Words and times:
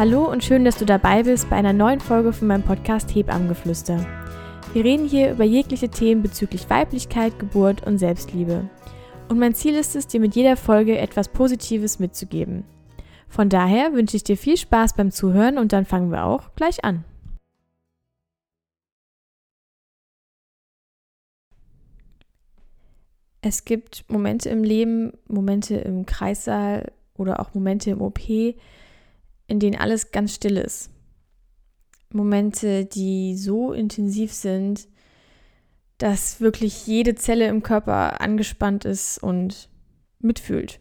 Hallo 0.00 0.24
und 0.24 0.42
schön, 0.42 0.64
dass 0.64 0.78
du 0.78 0.86
dabei 0.86 1.24
bist 1.24 1.50
bei 1.50 1.56
einer 1.56 1.74
neuen 1.74 2.00
Folge 2.00 2.32
von 2.32 2.48
meinem 2.48 2.62
Podcast 2.62 3.14
Hebammengeflüster. 3.14 3.98
Wir 4.72 4.82
reden 4.82 5.06
hier 5.06 5.32
über 5.32 5.44
jegliche 5.44 5.90
Themen 5.90 6.22
bezüglich 6.22 6.70
Weiblichkeit, 6.70 7.38
Geburt 7.38 7.86
und 7.86 7.98
Selbstliebe. 7.98 8.66
Und 9.28 9.38
mein 9.38 9.54
Ziel 9.54 9.74
ist 9.74 9.94
es, 9.96 10.06
dir 10.06 10.18
mit 10.18 10.34
jeder 10.34 10.56
Folge 10.56 10.96
etwas 10.96 11.28
Positives 11.28 11.98
mitzugeben. 11.98 12.64
Von 13.28 13.50
daher 13.50 13.92
wünsche 13.92 14.16
ich 14.16 14.24
dir 14.24 14.38
viel 14.38 14.56
Spaß 14.56 14.94
beim 14.94 15.10
Zuhören 15.10 15.58
und 15.58 15.74
dann 15.74 15.84
fangen 15.84 16.10
wir 16.10 16.24
auch 16.24 16.54
gleich 16.56 16.82
an. 16.82 17.04
Es 23.42 23.66
gibt 23.66 24.06
Momente 24.08 24.48
im 24.48 24.64
Leben, 24.64 25.12
Momente 25.28 25.74
im 25.74 26.06
Kreissaal 26.06 26.90
oder 27.18 27.38
auch 27.38 27.52
Momente 27.52 27.90
im 27.90 28.00
OP, 28.00 28.18
in 29.50 29.58
denen 29.58 29.78
alles 29.78 30.12
ganz 30.12 30.34
still 30.34 30.56
ist. 30.56 30.90
Momente, 32.12 32.84
die 32.84 33.36
so 33.36 33.72
intensiv 33.72 34.32
sind, 34.32 34.88
dass 35.98 36.40
wirklich 36.40 36.86
jede 36.86 37.16
Zelle 37.16 37.48
im 37.48 37.62
Körper 37.62 38.20
angespannt 38.20 38.84
ist 38.84 39.18
und 39.18 39.68
mitfühlt. 40.20 40.78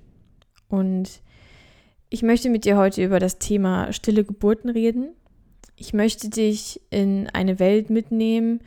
Und 0.68 1.22
ich 2.10 2.22
möchte 2.22 2.50
mit 2.50 2.66
dir 2.66 2.78
heute 2.78 3.04
über 3.04 3.20
das 3.20 3.40
Thema 3.40 3.92
stille 3.92 4.24
Geburten 4.24 4.70
reden. 4.70 5.16
Ich 5.76 5.94
möchte 5.94 6.30
dich 6.30 6.80
in 6.92 7.28
eine 7.34 7.58
Welt 7.58 7.90
mitnehmen, 7.90 8.62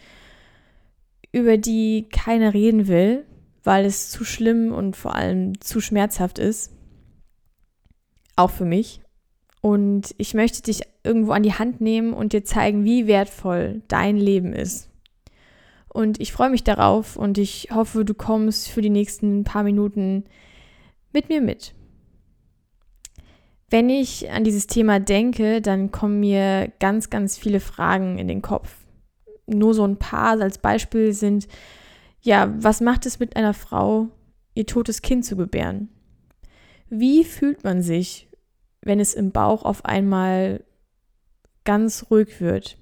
über 1.30 1.58
die 1.58 2.08
keiner 2.10 2.54
reden 2.54 2.88
will, 2.88 3.24
weil 3.62 3.84
es 3.84 4.10
zu 4.10 4.24
schlimm 4.24 4.72
und 4.72 4.96
vor 4.96 5.14
allem 5.14 5.60
zu 5.60 5.80
schmerzhaft 5.80 6.40
ist. 6.40 6.72
Auch 8.34 8.50
für 8.50 8.64
mich. 8.64 9.00
Und 9.62 10.12
ich 10.18 10.34
möchte 10.34 10.60
dich 10.60 10.82
irgendwo 11.04 11.32
an 11.32 11.44
die 11.44 11.54
Hand 11.54 11.80
nehmen 11.80 12.12
und 12.12 12.32
dir 12.32 12.44
zeigen, 12.44 12.84
wie 12.84 13.06
wertvoll 13.06 13.80
dein 13.88 14.16
Leben 14.16 14.52
ist. 14.52 14.90
Und 15.88 16.20
ich 16.20 16.32
freue 16.32 16.50
mich 16.50 16.64
darauf 16.64 17.16
und 17.16 17.38
ich 17.38 17.68
hoffe, 17.72 18.04
du 18.04 18.12
kommst 18.12 18.68
für 18.68 18.82
die 18.82 18.90
nächsten 18.90 19.44
paar 19.44 19.62
Minuten 19.62 20.24
mit 21.12 21.28
mir 21.28 21.40
mit. 21.40 21.74
Wenn 23.70 23.88
ich 23.88 24.30
an 24.30 24.42
dieses 24.42 24.66
Thema 24.66 24.98
denke, 24.98 25.62
dann 25.62 25.92
kommen 25.92 26.20
mir 26.20 26.72
ganz, 26.80 27.08
ganz 27.08 27.38
viele 27.38 27.60
Fragen 27.60 28.18
in 28.18 28.26
den 28.26 28.42
Kopf. 28.42 28.74
Nur 29.46 29.74
so 29.74 29.86
ein 29.86 29.98
paar 29.98 30.40
als 30.40 30.58
Beispiel 30.58 31.12
sind, 31.12 31.46
ja, 32.20 32.52
was 32.58 32.80
macht 32.80 33.06
es 33.06 33.20
mit 33.20 33.36
einer 33.36 33.54
Frau, 33.54 34.08
ihr 34.54 34.66
totes 34.66 35.02
Kind 35.02 35.24
zu 35.24 35.36
gebären? 35.36 35.88
Wie 36.88 37.22
fühlt 37.22 37.64
man 37.64 37.80
sich, 37.80 38.28
wenn 38.82 39.00
es 39.00 39.14
im 39.14 39.30
Bauch 39.30 39.64
auf 39.64 39.84
einmal 39.84 40.64
ganz 41.64 42.06
ruhig 42.10 42.40
wird, 42.40 42.76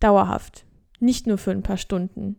dauerhaft, 0.00 0.66
nicht 1.00 1.26
nur 1.26 1.38
für 1.38 1.52
ein 1.52 1.62
paar 1.62 1.76
Stunden. 1.76 2.36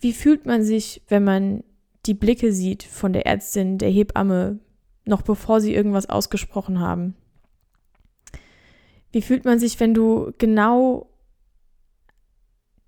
Wie 0.00 0.12
fühlt 0.12 0.46
man 0.46 0.62
sich, 0.62 1.02
wenn 1.08 1.24
man 1.24 1.64
die 2.06 2.14
Blicke 2.14 2.52
sieht 2.52 2.82
von 2.82 3.12
der 3.12 3.26
Ärztin, 3.26 3.78
der 3.78 3.90
Hebamme, 3.90 4.58
noch 5.04 5.22
bevor 5.22 5.60
sie 5.60 5.74
irgendwas 5.74 6.08
ausgesprochen 6.08 6.80
haben? 6.80 7.14
Wie 9.10 9.22
fühlt 9.22 9.44
man 9.44 9.58
sich, 9.58 9.78
wenn 9.78 9.94
du 9.94 10.32
genau 10.38 11.08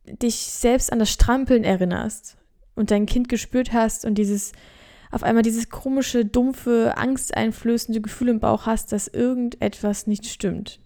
dich 0.07 0.37
selbst 0.37 0.93
an 0.93 0.99
das 0.99 1.11
Strampeln 1.11 1.65
erinnerst 1.65 2.37
und 2.75 2.91
dein 2.91 3.07
Kind 3.07 3.29
gespürt 3.29 3.73
hast 3.73 4.05
und 4.05 4.17
dieses 4.17 4.53
auf 5.15 5.23
einmal 5.23 5.45
dieses 5.45 5.69
komische, 5.69 6.25
dumpfe, 6.25 6.95
angsteinflößende 6.97 8.01
Gefühl 8.01 8.29
im 8.29 8.41
Bauch 8.41 8.67
hast, 8.67 8.91
dass 8.91 9.07
irgendetwas 9.07 10.09
nicht 10.09 10.27
stimmt. 10.27 10.81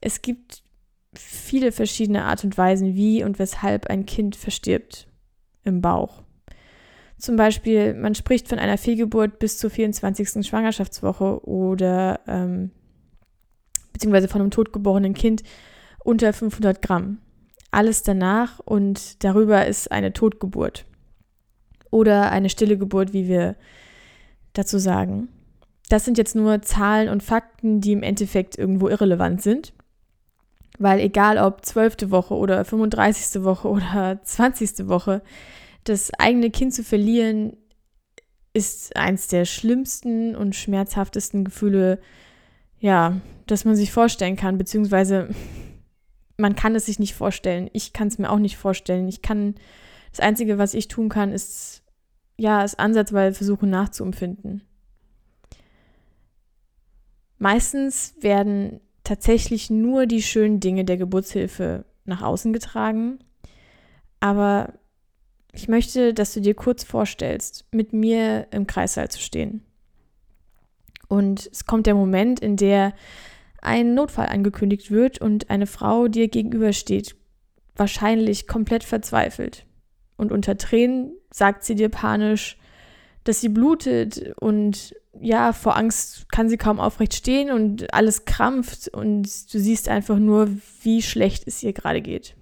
Es 0.00 0.22
gibt 0.22 0.62
viele 1.14 1.70
verschiedene 1.70 2.24
Art 2.24 2.42
und 2.42 2.56
Weisen, 2.56 2.94
wie 2.94 3.24
und 3.24 3.38
weshalb 3.38 3.88
ein 3.88 4.06
Kind 4.06 4.36
verstirbt 4.36 5.06
im 5.64 5.82
Bauch. 5.82 6.22
Zum 7.18 7.36
Beispiel, 7.36 7.92
man 7.92 8.14
spricht 8.14 8.48
von 8.48 8.58
einer 8.58 8.78
Fehlgeburt 8.78 9.38
bis 9.38 9.58
zur 9.58 9.68
24. 9.68 10.46
Schwangerschaftswoche 10.46 11.46
oder 11.46 12.20
ähm, 12.26 12.70
beziehungsweise 13.92 14.28
von 14.28 14.40
einem 14.40 14.50
totgeborenen 14.50 15.12
Kind 15.12 15.42
unter 16.02 16.32
500 16.32 16.80
Gramm. 16.80 17.18
Alles 17.70 18.02
danach 18.02 18.60
und 18.60 19.22
darüber 19.22 19.66
ist 19.66 19.92
eine 19.92 20.14
Totgeburt 20.14 20.86
oder 21.90 22.30
eine 22.30 22.50
stille 22.50 22.78
Geburt, 22.78 23.12
wie 23.12 23.28
wir 23.28 23.56
dazu 24.52 24.78
sagen. 24.78 25.28
Das 25.88 26.04
sind 26.04 26.18
jetzt 26.18 26.36
nur 26.36 26.62
Zahlen 26.62 27.08
und 27.08 27.22
Fakten, 27.22 27.80
die 27.80 27.92
im 27.92 28.02
Endeffekt 28.02 28.56
irgendwo 28.56 28.88
irrelevant 28.88 29.42
sind. 29.42 29.72
Weil 30.78 31.00
egal 31.00 31.36
ob 31.38 31.64
12. 31.64 32.10
Woche 32.10 32.34
oder 32.34 32.64
35. 32.64 33.42
Woche 33.42 33.68
oder 33.68 34.20
20. 34.22 34.88
Woche, 34.88 35.22
das 35.84 36.12
eigene 36.14 36.50
Kind 36.50 36.72
zu 36.72 36.84
verlieren, 36.84 37.56
ist 38.52 38.96
eins 38.96 39.28
der 39.28 39.44
schlimmsten 39.44 40.34
und 40.34 40.56
schmerzhaftesten 40.56 41.44
Gefühle, 41.44 42.00
ja, 42.78 43.20
das 43.46 43.64
man 43.64 43.76
sich 43.76 43.92
vorstellen 43.92 44.36
kann, 44.36 44.58
beziehungsweise 44.58 45.28
man 46.36 46.56
kann 46.56 46.74
es 46.74 46.86
sich 46.86 46.98
nicht 46.98 47.14
vorstellen. 47.14 47.68
Ich 47.72 47.92
kann 47.92 48.08
es 48.08 48.18
mir 48.18 48.30
auch 48.30 48.38
nicht 48.38 48.56
vorstellen. 48.56 49.08
Ich 49.08 49.22
kann, 49.22 49.56
das 50.10 50.20
Einzige, 50.20 50.58
was 50.58 50.74
ich 50.74 50.88
tun 50.88 51.08
kann, 51.08 51.32
ist 51.32 51.82
ja, 52.36 52.64
es 52.64 52.74
ansatzweise 52.74 53.36
versuchen 53.36 53.68
nachzuempfinden. 53.68 54.62
Meistens 57.36 58.14
werden 58.20 58.80
tatsächlich 59.04 59.68
nur 59.68 60.06
die 60.06 60.22
schönen 60.22 60.58
Dinge 60.58 60.86
der 60.86 60.96
Geburtshilfe 60.96 61.84
nach 62.06 62.22
außen 62.22 62.52
getragen, 62.52 63.18
aber 64.20 64.74
ich 65.52 65.68
möchte, 65.68 66.14
dass 66.14 66.32
du 66.32 66.40
dir 66.40 66.54
kurz 66.54 66.84
vorstellst, 66.84 67.66
mit 67.72 67.92
mir 67.92 68.46
im 68.52 68.66
Kreissaal 68.66 69.10
zu 69.10 69.20
stehen. 69.20 69.64
Und 71.08 71.50
es 71.52 71.66
kommt 71.66 71.86
der 71.86 71.94
Moment, 71.94 72.40
in 72.40 72.56
der 72.56 72.94
ein 73.60 73.94
Notfall 73.94 74.28
angekündigt 74.28 74.90
wird 74.90 75.20
und 75.20 75.50
eine 75.50 75.66
Frau 75.66 76.08
dir 76.08 76.28
gegenübersteht, 76.28 77.16
wahrscheinlich 77.76 78.46
komplett 78.46 78.84
verzweifelt. 78.84 79.66
Und 80.20 80.32
unter 80.32 80.58
Tränen 80.58 81.14
sagt 81.30 81.64
sie 81.64 81.74
dir 81.74 81.88
panisch, 81.88 82.58
dass 83.24 83.40
sie 83.40 83.48
blutet 83.48 84.34
und 84.38 84.94
ja, 85.18 85.54
vor 85.54 85.78
Angst 85.78 86.30
kann 86.30 86.50
sie 86.50 86.58
kaum 86.58 86.78
aufrecht 86.78 87.14
stehen 87.14 87.50
und 87.50 87.94
alles 87.94 88.26
krampft 88.26 88.88
und 88.88 89.22
du 89.22 89.58
siehst 89.58 89.88
einfach 89.88 90.18
nur, 90.18 90.50
wie 90.82 91.00
schlecht 91.00 91.46
es 91.46 91.62
ihr 91.62 91.72
gerade 91.72 92.02
geht. 92.02 92.36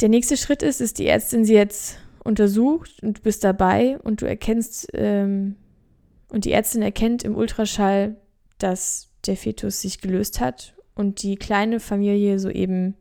Der 0.00 0.08
nächste 0.08 0.36
Schritt 0.36 0.62
ist, 0.62 0.80
dass 0.80 0.94
die 0.94 1.08
Ärztin 1.08 1.44
sie 1.44 1.54
jetzt 1.54 1.98
untersucht 2.22 3.02
und 3.02 3.18
du 3.18 3.22
bist 3.22 3.42
dabei 3.42 3.98
und 4.04 4.22
du 4.22 4.26
erkennst 4.26 4.86
ähm, 4.94 5.56
und 6.28 6.44
die 6.44 6.52
Ärztin 6.52 6.82
erkennt 6.82 7.24
im 7.24 7.34
Ultraschall, 7.34 8.14
dass 8.58 9.08
der 9.26 9.36
Fetus 9.36 9.80
sich 9.80 10.00
gelöst 10.00 10.38
hat 10.38 10.76
und 10.94 11.24
die 11.24 11.34
kleine 11.34 11.80
Familie 11.80 12.38
soeben 12.38 12.94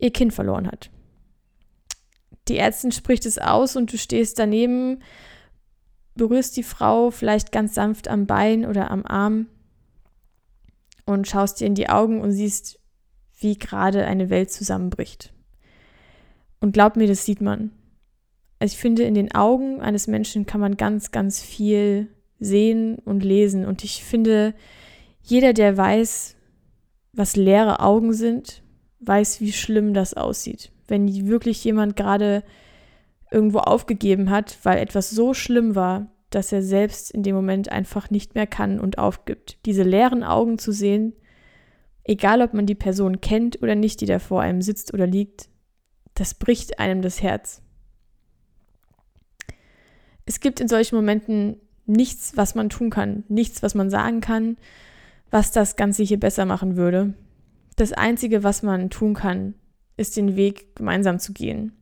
ihr 0.00 0.10
Kind 0.10 0.34
verloren 0.34 0.66
hat 0.66 0.90
die 2.48 2.58
Ärztin 2.58 2.92
spricht 2.92 3.26
es 3.26 3.38
aus 3.38 3.76
und 3.76 3.92
du 3.92 3.98
stehst 3.98 4.38
daneben, 4.38 5.02
berührst 6.14 6.56
die 6.56 6.62
Frau 6.62 7.10
vielleicht 7.10 7.52
ganz 7.52 7.74
sanft 7.74 8.08
am 8.08 8.26
Bein 8.26 8.66
oder 8.66 8.90
am 8.90 9.06
Arm 9.06 9.46
und 11.06 11.28
schaust 11.28 11.60
dir 11.60 11.66
in 11.66 11.74
die 11.74 11.88
Augen 11.88 12.20
und 12.20 12.32
siehst, 12.32 12.78
wie 13.38 13.58
gerade 13.58 14.04
eine 14.06 14.30
Welt 14.30 14.50
zusammenbricht. 14.50 15.32
Und 16.60 16.72
glaub 16.72 16.96
mir, 16.96 17.08
das 17.08 17.24
sieht 17.24 17.40
man. 17.40 17.72
Also 18.58 18.74
ich 18.74 18.78
finde, 18.78 19.02
in 19.02 19.14
den 19.14 19.34
Augen 19.34 19.80
eines 19.80 20.06
Menschen 20.06 20.46
kann 20.46 20.60
man 20.60 20.76
ganz, 20.76 21.10
ganz 21.10 21.40
viel 21.42 22.08
sehen 22.38 22.98
und 22.98 23.24
lesen. 23.24 23.66
Und 23.66 23.82
ich 23.82 24.04
finde, 24.04 24.54
jeder, 25.22 25.52
der 25.52 25.76
weiß, 25.76 26.36
was 27.12 27.34
leere 27.34 27.80
Augen 27.80 28.12
sind, 28.12 28.62
weiß, 29.00 29.40
wie 29.40 29.52
schlimm 29.52 29.94
das 29.94 30.14
aussieht 30.14 30.72
wenn 30.88 31.08
wirklich 31.26 31.62
jemand 31.64 31.96
gerade 31.96 32.42
irgendwo 33.30 33.58
aufgegeben 33.58 34.30
hat, 34.30 34.58
weil 34.62 34.78
etwas 34.78 35.10
so 35.10 35.34
schlimm 35.34 35.74
war, 35.74 36.10
dass 36.30 36.52
er 36.52 36.62
selbst 36.62 37.10
in 37.10 37.22
dem 37.22 37.34
Moment 37.34 37.70
einfach 37.70 38.10
nicht 38.10 38.34
mehr 38.34 38.46
kann 38.46 38.80
und 38.80 38.98
aufgibt. 38.98 39.58
Diese 39.66 39.82
leeren 39.82 40.22
Augen 40.22 40.58
zu 40.58 40.72
sehen, 40.72 41.14
egal 42.04 42.42
ob 42.42 42.54
man 42.54 42.66
die 42.66 42.74
Person 42.74 43.20
kennt 43.20 43.62
oder 43.62 43.74
nicht, 43.74 44.00
die 44.00 44.06
da 44.06 44.18
vor 44.18 44.40
einem 44.40 44.62
sitzt 44.62 44.92
oder 44.94 45.06
liegt, 45.06 45.48
das 46.14 46.34
bricht 46.34 46.78
einem 46.78 47.02
das 47.02 47.22
Herz. 47.22 47.62
Es 50.24 50.40
gibt 50.40 50.60
in 50.60 50.68
solchen 50.68 50.96
Momenten 50.96 51.56
nichts, 51.86 52.36
was 52.36 52.54
man 52.54 52.68
tun 52.68 52.90
kann, 52.90 53.24
nichts, 53.28 53.62
was 53.62 53.74
man 53.74 53.90
sagen 53.90 54.20
kann, 54.20 54.56
was 55.30 55.50
das 55.50 55.76
Ganze 55.76 56.02
hier 56.02 56.20
besser 56.20 56.44
machen 56.44 56.76
würde. 56.76 57.14
Das 57.76 57.92
Einzige, 57.92 58.44
was 58.44 58.62
man 58.62 58.90
tun 58.90 59.14
kann, 59.14 59.54
ist 59.96 60.16
den 60.16 60.36
Weg 60.36 60.76
gemeinsam 60.76 61.18
zu 61.18 61.32
gehen. 61.32 61.72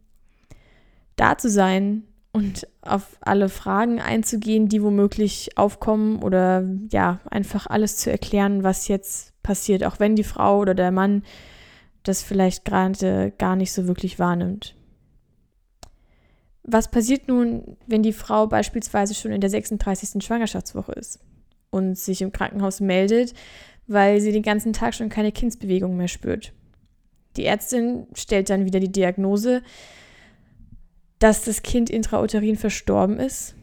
Da 1.16 1.36
zu 1.38 1.48
sein 1.48 2.04
und 2.32 2.66
auf 2.82 3.18
alle 3.20 3.48
Fragen 3.48 4.00
einzugehen, 4.00 4.68
die 4.68 4.82
womöglich 4.82 5.56
aufkommen 5.56 6.22
oder 6.22 6.64
ja, 6.90 7.20
einfach 7.28 7.66
alles 7.66 7.96
zu 7.96 8.10
erklären, 8.10 8.62
was 8.62 8.88
jetzt 8.88 9.32
passiert, 9.42 9.84
auch 9.84 9.98
wenn 9.98 10.16
die 10.16 10.24
Frau 10.24 10.58
oder 10.58 10.74
der 10.74 10.92
Mann 10.92 11.22
das 12.02 12.22
vielleicht 12.22 12.64
gerade 12.64 13.32
gar 13.36 13.56
nicht 13.56 13.72
so 13.72 13.86
wirklich 13.86 14.18
wahrnimmt. 14.18 14.74
Was 16.62 16.90
passiert 16.90 17.28
nun, 17.28 17.76
wenn 17.86 18.02
die 18.02 18.12
Frau 18.12 18.46
beispielsweise 18.46 19.14
schon 19.14 19.32
in 19.32 19.40
der 19.40 19.50
36. 19.50 20.22
Schwangerschaftswoche 20.24 20.92
ist 20.92 21.20
und 21.70 21.98
sich 21.98 22.22
im 22.22 22.32
Krankenhaus 22.32 22.80
meldet, 22.80 23.34
weil 23.86 24.20
sie 24.20 24.32
den 24.32 24.42
ganzen 24.42 24.72
Tag 24.72 24.94
schon 24.94 25.08
keine 25.08 25.32
Kindsbewegung 25.32 25.96
mehr 25.96 26.08
spürt? 26.08 26.52
Die 27.40 27.46
Ärztin 27.46 28.06
stellt 28.12 28.50
dann 28.50 28.66
wieder 28.66 28.81
die 28.81 28.92
Diagnose, 28.92 29.62
dass 31.20 31.42
das 31.42 31.62
Kind 31.62 31.88
intrauterin 31.88 32.56
verstorben 32.56 33.19
ist. 33.19 33.54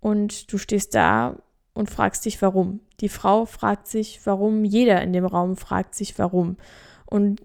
Und 0.00 0.52
du 0.52 0.58
stehst 0.58 0.96
da 0.96 1.40
und 1.74 1.90
fragst 1.90 2.24
dich, 2.24 2.42
warum. 2.42 2.80
Die 2.98 3.08
Frau 3.08 3.46
fragt 3.46 3.86
sich, 3.86 4.18
warum. 4.24 4.64
Jeder 4.64 5.00
in 5.00 5.12
dem 5.12 5.24
Raum 5.24 5.56
fragt 5.56 5.94
sich, 5.94 6.18
warum. 6.18 6.56
Und 7.06 7.40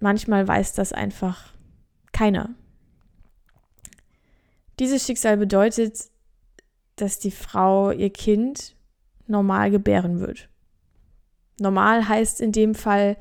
manchmal 0.00 0.46
weiß 0.46 0.74
das 0.74 0.92
einfach 0.92 1.54
keiner. 2.12 2.50
Dieses 4.80 5.06
Schicksal 5.06 5.38
bedeutet, 5.38 6.10
dass 6.96 7.20
die 7.20 7.30
Frau 7.30 7.90
ihr 7.90 8.10
Kind 8.10 8.76
normal 9.26 9.70
gebären 9.70 10.20
wird. 10.20 10.50
Normal 11.58 12.06
heißt 12.06 12.42
in 12.42 12.52
dem 12.52 12.74
Fall 12.74 13.16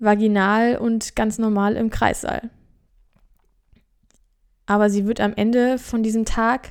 vaginal 0.00 0.76
und 0.78 1.14
ganz 1.14 1.38
normal 1.38 1.76
im 1.76 1.90
Kreissaal. 1.90 2.50
Aber 4.66 4.90
sie 4.90 5.06
wird 5.06 5.20
am 5.20 5.34
Ende 5.36 5.78
von 5.78 6.02
diesem 6.02 6.24
Tag, 6.24 6.70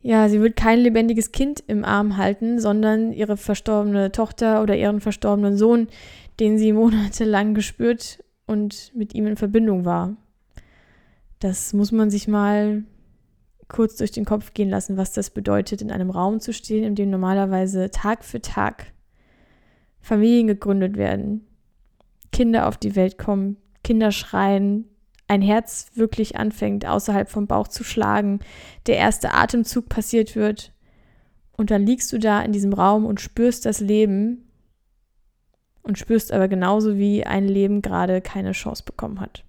ja, 0.00 0.28
sie 0.28 0.40
wird 0.40 0.56
kein 0.56 0.78
lebendiges 0.78 1.32
Kind 1.32 1.62
im 1.66 1.84
Arm 1.84 2.16
halten, 2.16 2.58
sondern 2.58 3.12
ihre 3.12 3.36
verstorbene 3.36 4.12
Tochter 4.12 4.62
oder 4.62 4.76
ihren 4.76 5.00
verstorbenen 5.00 5.56
Sohn, 5.56 5.88
den 6.38 6.56
sie 6.56 6.72
monatelang 6.74 7.54
gespürt 7.54 8.24
und 8.46 8.92
mit 8.94 9.14
ihm 9.14 9.26
in 9.26 9.36
Verbindung 9.36 9.84
war. 9.84 10.16
Das 11.40 11.72
muss 11.72 11.90
man 11.90 12.10
sich 12.10 12.28
mal 12.28 12.84
kurz 13.68 13.96
durch 13.96 14.10
den 14.10 14.24
Kopf 14.24 14.52
gehen 14.52 14.68
lassen, 14.68 14.96
was 14.96 15.12
das 15.12 15.30
bedeutet, 15.30 15.80
in 15.80 15.90
einem 15.90 16.10
Raum 16.10 16.40
zu 16.40 16.52
stehen, 16.52 16.84
in 16.84 16.94
dem 16.94 17.10
normalerweise 17.10 17.90
Tag 17.90 18.24
für 18.24 18.40
Tag 18.40 18.92
Familien 20.00 20.46
gegründet 20.46 20.96
werden, 20.96 21.46
Kinder 22.32 22.68
auf 22.68 22.76
die 22.76 22.96
Welt 22.96 23.18
kommen, 23.18 23.56
Kinder 23.82 24.12
schreien, 24.12 24.86
ein 25.28 25.42
Herz 25.42 25.90
wirklich 25.94 26.36
anfängt, 26.36 26.86
außerhalb 26.86 27.28
vom 27.28 27.46
Bauch 27.46 27.68
zu 27.68 27.84
schlagen, 27.84 28.40
der 28.86 28.96
erste 28.96 29.32
Atemzug 29.32 29.88
passiert 29.88 30.34
wird. 30.34 30.72
Und 31.52 31.70
dann 31.70 31.86
liegst 31.86 32.12
du 32.12 32.18
da 32.18 32.42
in 32.42 32.52
diesem 32.52 32.72
Raum 32.72 33.06
und 33.06 33.20
spürst 33.20 33.64
das 33.64 33.80
Leben 33.80 34.50
und 35.82 35.98
spürst 35.98 36.32
aber 36.32 36.48
genauso, 36.48 36.98
wie 36.98 37.24
ein 37.24 37.46
Leben 37.46 37.80
gerade 37.80 38.20
keine 38.20 38.52
Chance 38.52 38.82
bekommen 38.84 39.20
hat. 39.20 39.44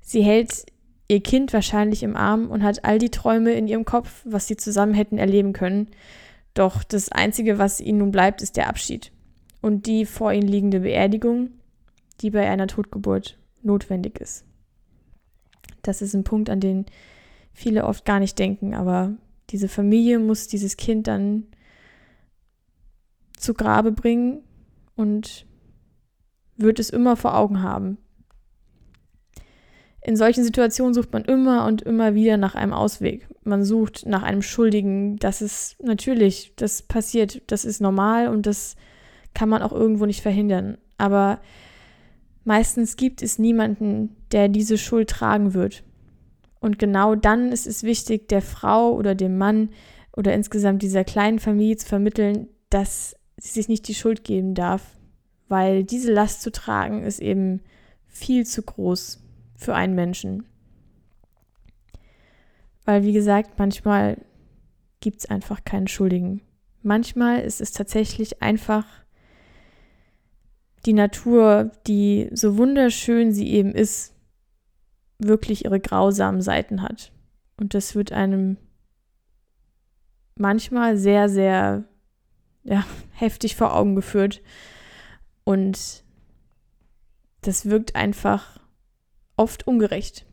Sie 0.00 0.22
hält 0.22 0.66
ihr 1.08 1.22
Kind 1.22 1.52
wahrscheinlich 1.52 2.02
im 2.02 2.16
Arm 2.16 2.50
und 2.50 2.62
hat 2.62 2.84
all 2.84 2.98
die 2.98 3.10
Träume 3.10 3.52
in 3.52 3.68
ihrem 3.68 3.84
Kopf, 3.84 4.22
was 4.24 4.46
sie 4.46 4.56
zusammen 4.56 4.94
hätten 4.94 5.18
erleben 5.18 5.52
können. 5.52 5.88
Doch 6.54 6.84
das 6.84 7.10
Einzige, 7.10 7.58
was 7.58 7.80
ihnen 7.80 7.98
nun 7.98 8.10
bleibt, 8.10 8.42
ist 8.42 8.56
der 8.56 8.68
Abschied 8.68 9.12
und 9.60 9.86
die 9.86 10.06
vor 10.06 10.32
ihnen 10.32 10.48
liegende 10.48 10.80
Beerdigung, 10.80 11.50
die 12.20 12.30
bei 12.30 12.48
einer 12.48 12.66
Totgeburt 12.66 13.38
notwendig 13.62 14.20
ist. 14.20 14.44
Das 15.82 16.02
ist 16.02 16.14
ein 16.14 16.24
Punkt, 16.24 16.50
an 16.50 16.60
den 16.60 16.86
viele 17.52 17.84
oft 17.84 18.04
gar 18.04 18.20
nicht 18.20 18.38
denken, 18.38 18.74
aber 18.74 19.14
diese 19.50 19.68
Familie 19.68 20.18
muss 20.18 20.48
dieses 20.48 20.76
Kind 20.76 21.06
dann 21.06 21.46
zu 23.36 23.54
Grabe 23.54 23.92
bringen 23.92 24.42
und 24.96 25.46
wird 26.56 26.78
es 26.78 26.90
immer 26.90 27.16
vor 27.16 27.36
Augen 27.36 27.62
haben. 27.62 27.98
In 30.02 30.16
solchen 30.16 30.44
Situationen 30.44 30.94
sucht 30.94 31.12
man 31.12 31.24
immer 31.24 31.66
und 31.66 31.82
immer 31.82 32.14
wieder 32.14 32.36
nach 32.36 32.54
einem 32.54 32.72
Ausweg. 32.72 33.28
Man 33.42 33.64
sucht 33.64 34.06
nach 34.06 34.22
einem 34.22 34.40
Schuldigen. 34.40 35.16
Das 35.16 35.42
ist 35.42 35.76
natürlich, 35.82 36.54
das 36.56 36.82
passiert, 36.82 37.42
das 37.48 37.64
ist 37.64 37.80
normal 37.80 38.28
und 38.28 38.46
das 38.46 38.76
kann 39.34 39.48
man 39.48 39.62
auch 39.62 39.72
irgendwo 39.72 40.06
nicht 40.06 40.22
verhindern. 40.22 40.78
Aber 40.98 41.40
meistens 42.44 42.96
gibt 42.96 43.22
es 43.22 43.38
niemanden, 43.38 44.16
der 44.32 44.48
diese 44.48 44.78
Schuld 44.78 45.10
tragen 45.10 45.54
wird. 45.54 45.84
Und 46.60 46.78
genau 46.78 47.14
dann 47.14 47.52
ist 47.52 47.66
es 47.66 47.82
wichtig, 47.82 48.28
der 48.28 48.42
Frau 48.42 48.94
oder 48.94 49.14
dem 49.14 49.38
Mann 49.38 49.70
oder 50.14 50.34
insgesamt 50.34 50.82
dieser 50.82 51.04
kleinen 51.04 51.38
Familie 51.38 51.76
zu 51.76 51.86
vermitteln, 51.86 52.48
dass 52.68 53.16
sie 53.38 53.50
sich 53.50 53.68
nicht 53.68 53.88
die 53.88 53.94
Schuld 53.94 54.24
geben 54.24 54.54
darf, 54.54 54.98
weil 55.48 55.84
diese 55.84 56.12
Last 56.12 56.42
zu 56.42 56.52
tragen 56.52 57.02
ist 57.02 57.20
eben 57.20 57.62
viel 58.06 58.44
zu 58.44 58.62
groß 58.62 59.22
für 59.56 59.74
einen 59.74 59.94
Menschen. 59.94 60.44
Weil, 62.84 63.04
wie 63.04 63.12
gesagt, 63.12 63.58
manchmal 63.58 64.18
gibt 65.00 65.20
es 65.20 65.30
einfach 65.30 65.64
keinen 65.64 65.88
Schuldigen. 65.88 66.42
Manchmal 66.82 67.40
ist 67.40 67.60
es 67.60 67.72
tatsächlich 67.72 68.42
einfach 68.42 68.86
die 70.86 70.92
Natur, 70.92 71.70
die 71.86 72.30
so 72.32 72.56
wunderschön 72.56 73.32
sie 73.32 73.48
eben 73.50 73.72
ist, 73.72 74.14
wirklich 75.18 75.64
ihre 75.64 75.80
grausamen 75.80 76.40
Seiten 76.40 76.82
hat. 76.82 77.12
Und 77.58 77.74
das 77.74 77.94
wird 77.94 78.12
einem 78.12 78.56
manchmal 80.34 80.96
sehr, 80.96 81.28
sehr 81.28 81.84
ja, 82.64 82.84
heftig 83.12 83.56
vor 83.56 83.74
Augen 83.74 83.94
geführt. 83.94 84.40
Und 85.44 86.04
das 87.42 87.66
wirkt 87.66 87.96
einfach 87.96 88.60
oft 89.36 89.66
ungerecht. 89.66 90.26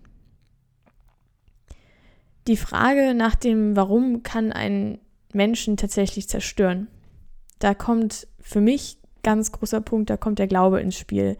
Die 2.48 2.58
Frage 2.58 3.14
nach 3.14 3.36
dem 3.36 3.76
Warum 3.76 4.24
kann 4.24 4.54
einen 4.54 5.00
Menschen 5.34 5.76
tatsächlich 5.76 6.30
zerstören. 6.30 6.88
Da 7.60 7.74
kommt 7.74 8.28
für 8.40 8.62
mich 8.62 9.00
ganz 9.28 9.52
großer 9.52 9.82
Punkt, 9.82 10.10
da 10.10 10.16
kommt 10.16 10.40
der 10.40 10.48
Glaube 10.48 10.80
ins 10.80 10.98
Spiel. 10.98 11.36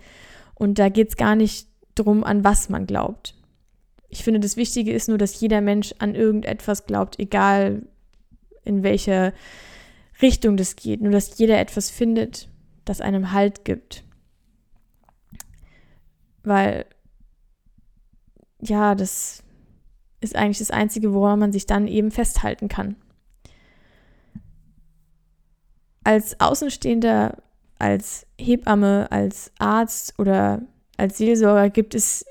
Und 0.56 0.78
da 0.78 0.90
geht 0.90 1.08
es 1.08 1.16
gar 1.16 1.38
nicht 1.38 1.70
darum, 1.96 2.26
an 2.26 2.44
was 2.44 2.68
man 2.68 2.86
glaubt. 2.86 3.34
Ich 4.10 4.26
finde, 4.26 4.42
das 4.42 4.58
Wichtige 4.58 4.92
ist 4.92 5.08
nur, 5.08 5.18
dass 5.18 5.40
jeder 5.40 5.62
Mensch 5.62 5.96
an 6.00 6.14
irgendetwas 6.14 6.86
glaubt, 6.86 7.18
egal 7.18 7.84
in 8.66 8.84
welche 8.84 9.34
Richtung 10.22 10.58
das 10.58 10.76
geht. 10.76 11.00
Nur, 11.00 11.14
dass 11.14 11.38
jeder 11.38 11.60
etwas 11.60 11.90
findet, 11.90 12.50
das 12.84 13.00
einem 13.00 13.32
Halt 13.32 13.64
gibt. 13.64 14.04
Weil, 16.44 16.86
ja, 18.60 18.96
das 18.96 19.44
ist 20.20 20.36
eigentlich 20.36 20.60
das 20.60 20.72
Einzige, 20.72 21.14
woran 21.14 21.40
man 21.40 21.54
sich 21.54 21.68
dann 21.68 21.88
eben 21.88 22.12
festhalten 22.12 22.68
kann. 22.68 22.98
Als 26.04 26.38
Außenstehender 26.42 27.38
als 27.80 28.26
Hebamme, 28.38 29.12
als 29.12 29.52
Arzt 29.60 30.18
oder 30.20 30.62
als 30.98 31.18
Seelsorger 31.18 31.70
gibt 31.70 31.96
es 31.96 32.26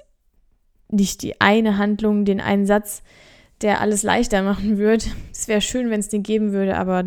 nicht 0.89 1.23
die 1.23 1.41
eine 1.41 1.79
Handlung, 1.79 2.25
den 2.25 2.41
einen 2.41 2.67
Satz, 2.67 3.03
der 3.61 3.81
alles 3.81 4.03
leichter 4.03 4.43
machen 4.43 4.79
würde. 4.79 5.05
Es 5.33 5.49
wäre 5.49 5.61
schön, 5.61 5.91
wenn 5.91 6.01
es 6.01 6.09
den 6.09 6.23
geben 6.23 6.53
würde, 6.53 6.77
aber 6.77 7.05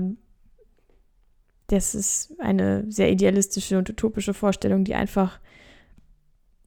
das 1.68 1.94
ist 1.94 2.34
eine 2.40 2.86
sehr 2.90 3.12
idealistische 3.12 3.78
und 3.78 3.90
utopische 3.90 4.34
Vorstellung, 4.34 4.84
die 4.84 4.96
einfach 4.96 5.40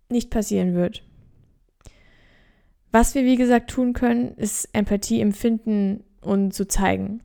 nicht 0.08 0.30
passieren 0.30 0.74
wird. 0.74 1.02
Was 2.92 3.14
wir, 3.14 3.24
wie 3.24 3.36
gesagt, 3.36 3.70
tun 3.70 3.94
können, 3.94 4.34
ist 4.36 4.68
Empathie 4.74 5.20
empfinden 5.20 6.04
und 6.20 6.52
zu 6.52 6.68
zeigen. 6.68 7.22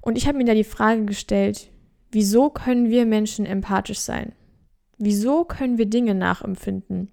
Und 0.00 0.18
ich 0.18 0.26
habe 0.26 0.38
mir 0.38 0.44
da 0.44 0.54
die 0.54 0.64
Frage 0.64 1.04
gestellt, 1.04 1.70
Wieso 2.16 2.48
können 2.48 2.88
wir 2.88 3.04
Menschen 3.04 3.44
empathisch 3.44 3.98
sein? 3.98 4.32
Wieso 4.96 5.44
können 5.44 5.76
wir 5.76 5.84
Dinge 5.84 6.14
nachempfinden? 6.14 7.10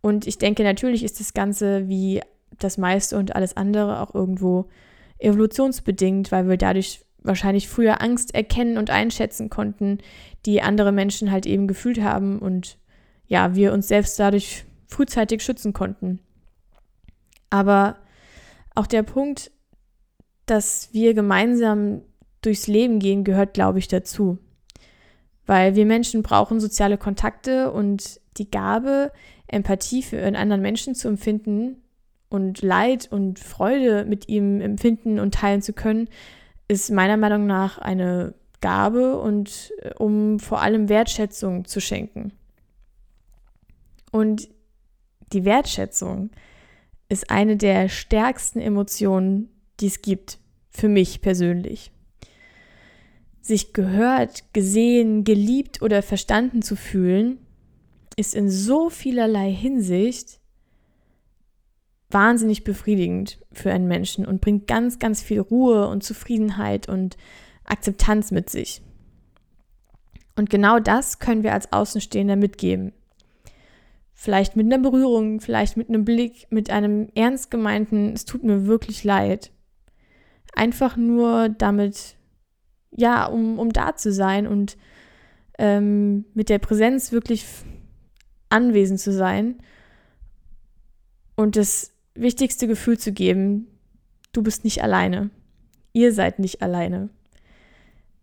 Und 0.00 0.28
ich 0.28 0.38
denke, 0.38 0.62
natürlich 0.62 1.02
ist 1.02 1.18
das 1.18 1.34
Ganze 1.34 1.88
wie 1.88 2.20
das 2.56 2.78
meiste 2.78 3.18
und 3.18 3.34
alles 3.34 3.56
andere 3.56 4.00
auch 4.00 4.14
irgendwo 4.14 4.68
evolutionsbedingt, 5.18 6.30
weil 6.30 6.48
wir 6.48 6.56
dadurch 6.56 7.04
wahrscheinlich 7.20 7.68
früher 7.68 8.00
Angst 8.00 8.32
erkennen 8.32 8.78
und 8.78 8.90
einschätzen 8.90 9.50
konnten, 9.50 9.98
die 10.46 10.62
andere 10.62 10.92
Menschen 10.92 11.32
halt 11.32 11.44
eben 11.44 11.66
gefühlt 11.66 12.00
haben 12.00 12.38
und 12.38 12.78
ja, 13.26 13.56
wir 13.56 13.72
uns 13.72 13.88
selbst 13.88 14.20
dadurch 14.20 14.66
frühzeitig 14.86 15.42
schützen 15.42 15.72
konnten. 15.72 16.20
Aber 17.50 17.96
auch 18.76 18.86
der 18.86 19.02
Punkt, 19.02 19.50
dass 20.46 20.90
wir 20.92 21.14
gemeinsam 21.14 22.02
durchs 22.42 22.66
Leben 22.66 22.98
gehen 22.98 23.24
gehört, 23.24 23.54
glaube 23.54 23.78
ich, 23.78 23.88
dazu. 23.88 24.38
Weil 25.46 25.74
wir 25.74 25.86
Menschen 25.86 26.22
brauchen 26.22 26.60
soziale 26.60 26.98
Kontakte 26.98 27.72
und 27.72 28.20
die 28.36 28.50
Gabe, 28.50 29.12
Empathie 29.46 30.02
für 30.02 30.22
einen 30.22 30.36
anderen 30.36 30.62
Menschen 30.62 30.94
zu 30.94 31.08
empfinden 31.08 31.82
und 32.28 32.62
Leid 32.62 33.08
und 33.10 33.38
Freude 33.38 34.04
mit 34.04 34.28
ihm 34.28 34.60
empfinden 34.60 35.18
und 35.18 35.34
teilen 35.34 35.62
zu 35.62 35.72
können, 35.72 36.08
ist 36.68 36.90
meiner 36.90 37.16
Meinung 37.16 37.46
nach 37.46 37.78
eine 37.78 38.34
Gabe 38.60 39.18
und 39.18 39.72
äh, 39.80 39.94
um 39.94 40.38
vor 40.38 40.60
allem 40.60 40.88
Wertschätzung 40.88 41.64
zu 41.64 41.80
schenken. 41.80 42.32
Und 44.10 44.48
die 45.32 45.44
Wertschätzung 45.44 46.30
ist 47.08 47.30
eine 47.30 47.56
der 47.56 47.88
stärksten 47.88 48.60
Emotionen, 48.60 49.48
die 49.80 49.86
es 49.86 50.02
gibt, 50.02 50.38
für 50.70 50.88
mich 50.88 51.22
persönlich. 51.22 51.90
Sich 53.48 53.72
gehört, 53.72 54.52
gesehen, 54.52 55.24
geliebt 55.24 55.80
oder 55.80 56.02
verstanden 56.02 56.60
zu 56.60 56.76
fühlen, 56.76 57.38
ist 58.14 58.34
in 58.34 58.50
so 58.50 58.90
vielerlei 58.90 59.50
Hinsicht 59.50 60.38
wahnsinnig 62.10 62.62
befriedigend 62.62 63.38
für 63.50 63.72
einen 63.72 63.88
Menschen 63.88 64.26
und 64.26 64.42
bringt 64.42 64.66
ganz, 64.66 64.98
ganz 64.98 65.22
viel 65.22 65.40
Ruhe 65.40 65.88
und 65.88 66.04
Zufriedenheit 66.04 66.90
und 66.90 67.16
Akzeptanz 67.64 68.32
mit 68.32 68.50
sich. 68.50 68.82
Und 70.36 70.50
genau 70.50 70.78
das 70.78 71.18
können 71.18 71.42
wir 71.42 71.54
als 71.54 71.72
Außenstehender 71.72 72.36
mitgeben. 72.36 72.92
Vielleicht 74.12 74.56
mit 74.56 74.66
einer 74.66 74.82
Berührung, 74.82 75.40
vielleicht 75.40 75.78
mit 75.78 75.88
einem 75.88 76.04
Blick, 76.04 76.48
mit 76.50 76.68
einem 76.68 77.08
ernst 77.14 77.50
gemeinten, 77.50 78.12
es 78.12 78.26
tut 78.26 78.44
mir 78.44 78.66
wirklich 78.66 79.04
leid. 79.04 79.52
Einfach 80.52 80.98
nur 80.98 81.48
damit, 81.48 82.17
ja, 82.90 83.26
um, 83.26 83.58
um 83.58 83.72
da 83.72 83.96
zu 83.96 84.12
sein 84.12 84.46
und 84.46 84.76
ähm, 85.58 86.24
mit 86.34 86.48
der 86.48 86.58
Präsenz 86.58 87.12
wirklich 87.12 87.44
anwesend 88.48 89.00
zu 89.00 89.12
sein 89.12 89.56
und 91.36 91.56
das 91.56 91.92
wichtigste 92.14 92.66
Gefühl 92.66 92.98
zu 92.98 93.12
geben, 93.12 93.68
du 94.32 94.42
bist 94.42 94.64
nicht 94.64 94.82
alleine. 94.82 95.30
Ihr 95.92 96.12
seid 96.12 96.38
nicht 96.38 96.62
alleine. 96.62 97.10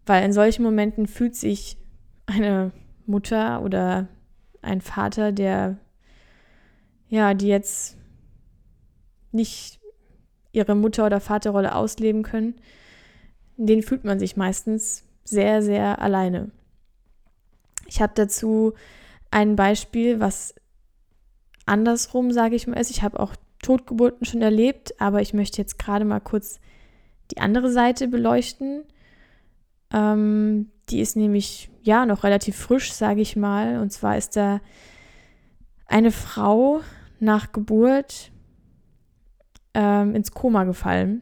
Weil 0.05 0.23
in 0.23 0.33
solchen 0.33 0.63
Momenten 0.63 1.07
fühlt 1.07 1.35
sich 1.35 1.77
eine 2.25 2.71
Mutter 3.05 3.61
oder 3.61 4.07
ein 4.61 4.81
Vater, 4.81 5.31
der 5.31 5.77
ja, 7.07 7.33
die 7.33 7.47
jetzt 7.47 7.97
nicht 9.31 9.79
ihre 10.51 10.75
Mutter- 10.75 11.05
oder 11.05 11.19
Vaterrolle 11.19 11.75
ausleben 11.75 12.23
können, 12.23 12.55
den 13.57 13.83
fühlt 13.83 14.03
man 14.03 14.19
sich 14.19 14.37
meistens 14.37 15.03
sehr, 15.23 15.61
sehr 15.61 16.01
alleine. 16.01 16.51
Ich 17.87 18.01
habe 18.01 18.13
dazu 18.15 18.73
ein 19.31 19.55
Beispiel, 19.55 20.19
was 20.19 20.55
andersrum, 21.65 22.31
sage 22.31 22.55
ich 22.55 22.67
mal, 22.67 22.79
ist. 22.79 22.91
Ich 22.91 23.03
habe 23.03 23.19
auch 23.19 23.35
Totgeburten 23.61 24.25
schon 24.25 24.41
erlebt, 24.41 24.99
aber 24.99 25.21
ich 25.21 25.33
möchte 25.33 25.61
jetzt 25.61 25.79
gerade 25.79 26.05
mal 26.05 26.19
kurz 26.19 26.59
die 27.31 27.39
andere 27.39 27.71
Seite 27.71 28.07
beleuchten. 28.07 28.83
Ähm, 29.91 30.69
die 30.89 31.01
ist 31.01 31.15
nämlich 31.15 31.69
ja 31.81 32.05
noch 32.05 32.23
relativ 32.23 32.55
frisch, 32.55 32.93
sage 32.93 33.21
ich 33.21 33.35
mal. 33.35 33.79
Und 33.79 33.91
zwar 33.91 34.17
ist 34.17 34.35
da 34.35 34.61
eine 35.87 36.11
Frau 36.11 36.81
nach 37.19 37.51
Geburt 37.51 38.31
ähm, 39.73 40.15
ins 40.15 40.31
Koma 40.31 40.63
gefallen. 40.63 41.21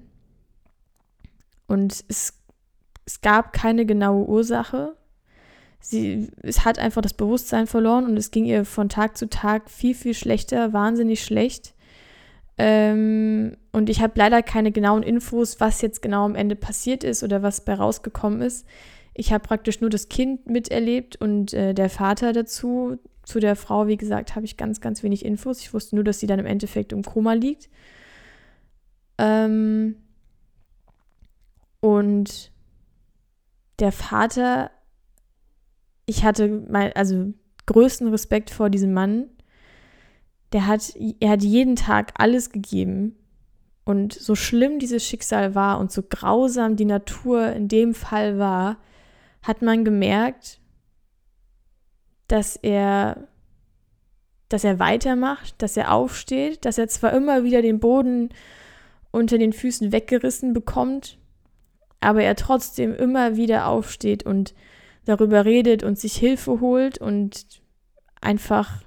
Und 1.67 2.03
es, 2.07 2.33
es 3.05 3.21
gab 3.21 3.53
keine 3.53 3.85
genaue 3.85 4.25
Ursache. 4.27 4.95
Sie 5.79 6.29
es 6.41 6.63
hat 6.63 6.79
einfach 6.79 7.01
das 7.01 7.13
Bewusstsein 7.13 7.67
verloren 7.67 8.05
und 8.05 8.15
es 8.15 8.31
ging 8.31 8.45
ihr 8.45 8.63
von 8.63 8.87
Tag 8.87 9.17
zu 9.17 9.29
Tag 9.29 9.69
viel, 9.69 9.93
viel 9.93 10.13
schlechter, 10.13 10.71
wahnsinnig 10.71 11.23
schlecht. 11.23 11.73
Ähm, 12.57 13.57
und 13.71 13.89
ich 13.89 14.01
habe 14.01 14.13
leider 14.15 14.43
keine 14.43 14.71
genauen 14.71 15.03
Infos, 15.03 15.59
was 15.59 15.81
jetzt 15.81 16.01
genau 16.01 16.23
am 16.25 16.35
Ende 16.35 16.55
passiert 16.55 17.03
ist 17.03 17.23
oder 17.23 17.41
was 17.41 17.65
bei 17.65 17.73
rausgekommen 17.73 18.41
ist. 18.41 18.65
Ich 19.13 19.33
habe 19.33 19.45
praktisch 19.45 19.81
nur 19.81 19.89
das 19.89 20.09
Kind 20.09 20.47
miterlebt 20.47 21.15
und 21.15 21.53
äh, 21.53 21.73
der 21.73 21.89
Vater 21.89 22.33
dazu. 22.33 22.97
Zu 23.23 23.39
der 23.39 23.55
Frau, 23.55 23.87
wie 23.87 23.95
gesagt, 23.95 24.35
habe 24.35 24.45
ich 24.45 24.57
ganz, 24.57 24.81
ganz 24.81 25.01
wenig 25.01 25.23
Infos. 25.23 25.61
Ich 25.61 25.73
wusste 25.73 25.95
nur, 25.95 26.03
dass 26.03 26.19
sie 26.19 26.27
dann 26.27 26.39
im 26.39 26.45
Endeffekt 26.45 26.91
im 26.91 27.03
Koma 27.03 27.31
liegt. 27.31 27.69
Ähm, 29.17 29.95
und 31.83 32.49
der 33.79 33.91
Vater, 33.91 34.71
ich 36.05 36.23
hatte 36.23 36.65
mein, 36.69 36.93
also 36.93 37.33
größten 37.65 38.07
Respekt 38.07 38.51
vor 38.51 38.69
diesem 38.69 38.93
Mann, 38.93 39.25
der 40.53 40.65
hat, 40.65 40.93
er 41.19 41.31
hat 41.31 41.43
jeden 41.43 41.75
Tag 41.75 42.13
alles 42.17 42.51
gegeben. 42.51 43.17
Und 43.83 44.13
so 44.13 44.33
schlimm 44.33 44.79
dieses 44.79 45.05
Schicksal 45.05 45.55
war 45.55 45.77
und 45.77 45.91
so 45.91 46.03
grausam 46.03 46.77
die 46.77 46.85
Natur 46.85 47.51
in 47.51 47.67
dem 47.67 47.93
Fall 47.93 48.39
war, 48.39 48.77
hat 49.41 49.61
man 49.61 49.83
gemerkt, 49.83 50.61
dass 52.29 52.55
er, 52.55 53.27
dass 54.47 54.63
er 54.63 54.79
weitermacht, 54.79 55.61
dass 55.61 55.75
er 55.75 55.91
aufsteht, 55.91 56.63
dass 56.63 56.77
er 56.77 56.87
zwar 56.87 57.11
immer 57.11 57.43
wieder 57.43 57.61
den 57.61 57.81
Boden 57.81 58.29
unter 59.11 59.37
den 59.37 59.51
Füßen 59.51 59.91
weggerissen 59.91 60.53
bekommt, 60.53 61.17
aber 62.03 62.23
er 62.23 62.35
trotzdem 62.35 62.93
immer 62.93 63.35
wieder 63.35 63.67
aufsteht 63.67 64.23
und 64.23 64.53
darüber 65.05 65.45
redet 65.45 65.83
und 65.83 65.99
sich 65.99 66.15
Hilfe 66.15 66.59
holt 66.61 66.97
und 66.97 67.61
einfach 68.21 68.83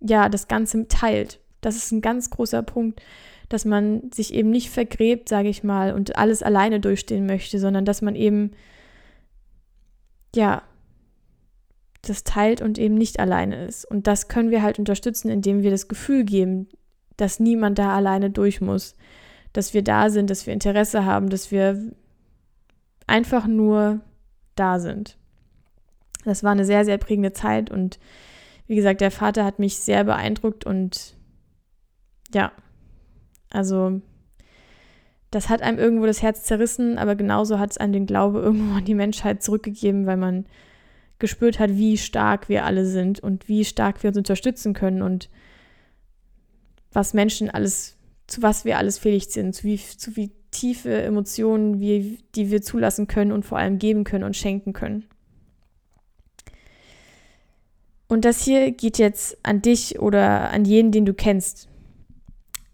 ja, 0.00 0.28
das 0.28 0.48
Ganze 0.48 0.88
teilt. 0.88 1.40
Das 1.60 1.76
ist 1.76 1.90
ein 1.92 2.00
ganz 2.00 2.30
großer 2.30 2.62
Punkt, 2.62 3.02
dass 3.48 3.64
man 3.64 4.10
sich 4.12 4.34
eben 4.34 4.50
nicht 4.50 4.70
vergräbt, 4.70 5.28
sage 5.28 5.48
ich 5.48 5.64
mal, 5.64 5.92
und 5.94 6.16
alles 6.16 6.42
alleine 6.42 6.80
durchstehen 6.80 7.26
möchte, 7.26 7.58
sondern 7.58 7.84
dass 7.84 8.02
man 8.02 8.14
eben, 8.14 8.52
ja, 10.34 10.62
das 12.02 12.24
teilt 12.24 12.60
und 12.60 12.78
eben 12.78 12.94
nicht 12.94 13.18
alleine 13.18 13.64
ist. 13.66 13.84
Und 13.84 14.06
das 14.06 14.28
können 14.28 14.50
wir 14.50 14.62
halt 14.62 14.78
unterstützen, 14.78 15.28
indem 15.28 15.62
wir 15.62 15.70
das 15.70 15.88
Gefühl 15.88 16.24
geben, 16.24 16.68
dass 17.16 17.40
niemand 17.40 17.78
da 17.78 17.96
alleine 17.96 18.30
durch 18.30 18.60
muss, 18.60 18.94
dass 19.52 19.74
wir 19.74 19.82
da 19.82 20.10
sind, 20.10 20.30
dass 20.30 20.46
wir 20.46 20.52
Interesse 20.52 21.04
haben, 21.04 21.30
dass 21.30 21.50
wir 21.50 21.92
einfach 23.06 23.46
nur 23.46 24.00
da 24.54 24.78
sind. 24.78 25.16
Das 26.24 26.42
war 26.42 26.52
eine 26.52 26.64
sehr, 26.64 26.84
sehr 26.84 26.98
prägende 26.98 27.32
Zeit 27.32 27.70
und 27.70 27.98
wie 28.66 28.74
gesagt, 28.74 29.00
der 29.00 29.10
Vater 29.10 29.44
hat 29.44 29.58
mich 29.58 29.78
sehr 29.78 30.04
beeindruckt 30.04 30.66
und 30.66 31.14
ja, 32.34 32.52
also 33.50 34.00
das 35.30 35.48
hat 35.48 35.62
einem 35.62 35.78
irgendwo 35.78 36.06
das 36.06 36.22
Herz 36.22 36.44
zerrissen, 36.44 36.98
aber 36.98 37.14
genauso 37.14 37.58
hat 37.58 37.70
es 37.70 37.78
einem 37.78 37.92
den 37.92 38.06
Glaube 38.06 38.40
irgendwo 38.40 38.76
an 38.76 38.84
die 38.84 38.94
Menschheit 38.94 39.42
zurückgegeben, 39.42 40.06
weil 40.06 40.16
man 40.16 40.46
gespürt 41.18 41.58
hat, 41.58 41.70
wie 41.70 41.96
stark 41.96 42.48
wir 42.48 42.64
alle 42.64 42.86
sind 42.86 43.20
und 43.20 43.48
wie 43.48 43.64
stark 43.64 44.02
wir 44.02 44.08
uns 44.08 44.18
unterstützen 44.18 44.74
können 44.74 45.02
und 45.02 45.30
was 46.92 47.14
Menschen 47.14 47.50
alles, 47.50 47.96
zu 48.26 48.42
was 48.42 48.64
wir 48.64 48.78
alles 48.78 48.98
fähig 48.98 49.26
sind, 49.26 49.54
zu 49.54 49.64
wie, 49.64 49.78
zu 49.78 50.16
wie 50.16 50.32
tiefe 50.56 51.02
Emotionen, 51.02 51.80
wie, 51.80 52.18
die 52.34 52.50
wir 52.50 52.62
zulassen 52.62 53.06
können 53.06 53.32
und 53.32 53.44
vor 53.44 53.58
allem 53.58 53.78
geben 53.78 54.04
können 54.04 54.24
und 54.24 54.36
schenken 54.36 54.72
können. 54.72 55.04
Und 58.08 58.24
das 58.24 58.42
hier 58.42 58.70
geht 58.70 58.98
jetzt 58.98 59.36
an 59.42 59.62
dich 59.62 59.98
oder 59.98 60.50
an 60.50 60.64
jeden, 60.64 60.92
den 60.92 61.04
du 61.04 61.12
kennst. 61.12 61.68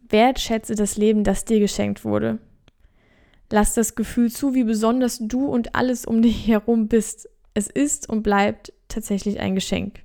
Wertschätze 0.08 0.74
das 0.74 0.96
Leben, 0.96 1.24
das 1.24 1.44
dir 1.44 1.58
geschenkt 1.58 2.04
wurde. 2.04 2.38
Lass 3.50 3.74
das 3.74 3.94
Gefühl 3.94 4.30
zu, 4.30 4.54
wie 4.54 4.64
besonders 4.64 5.18
du 5.20 5.46
und 5.46 5.74
alles 5.74 6.04
um 6.04 6.22
dich 6.22 6.46
herum 6.46 6.88
bist. 6.88 7.28
Es 7.54 7.68
ist 7.68 8.08
und 8.08 8.22
bleibt 8.22 8.72
tatsächlich 8.88 9.40
ein 9.40 9.54
Geschenk. 9.54 10.00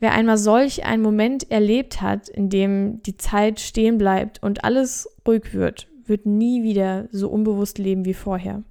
Wer 0.00 0.12
einmal 0.12 0.38
solch 0.38 0.84
einen 0.86 1.02
Moment 1.02 1.50
erlebt 1.50 2.00
hat, 2.00 2.30
in 2.30 2.48
dem 2.48 3.02
die 3.02 3.18
Zeit 3.18 3.60
stehen 3.60 3.98
bleibt 3.98 4.42
und 4.42 4.64
alles 4.64 5.06
ruhig 5.28 5.52
wird, 5.52 5.88
wird 6.06 6.24
nie 6.24 6.62
wieder 6.62 7.08
so 7.12 7.28
unbewusst 7.28 7.78
leben 7.78 8.06
wie 8.06 8.14
vorher. 8.14 8.62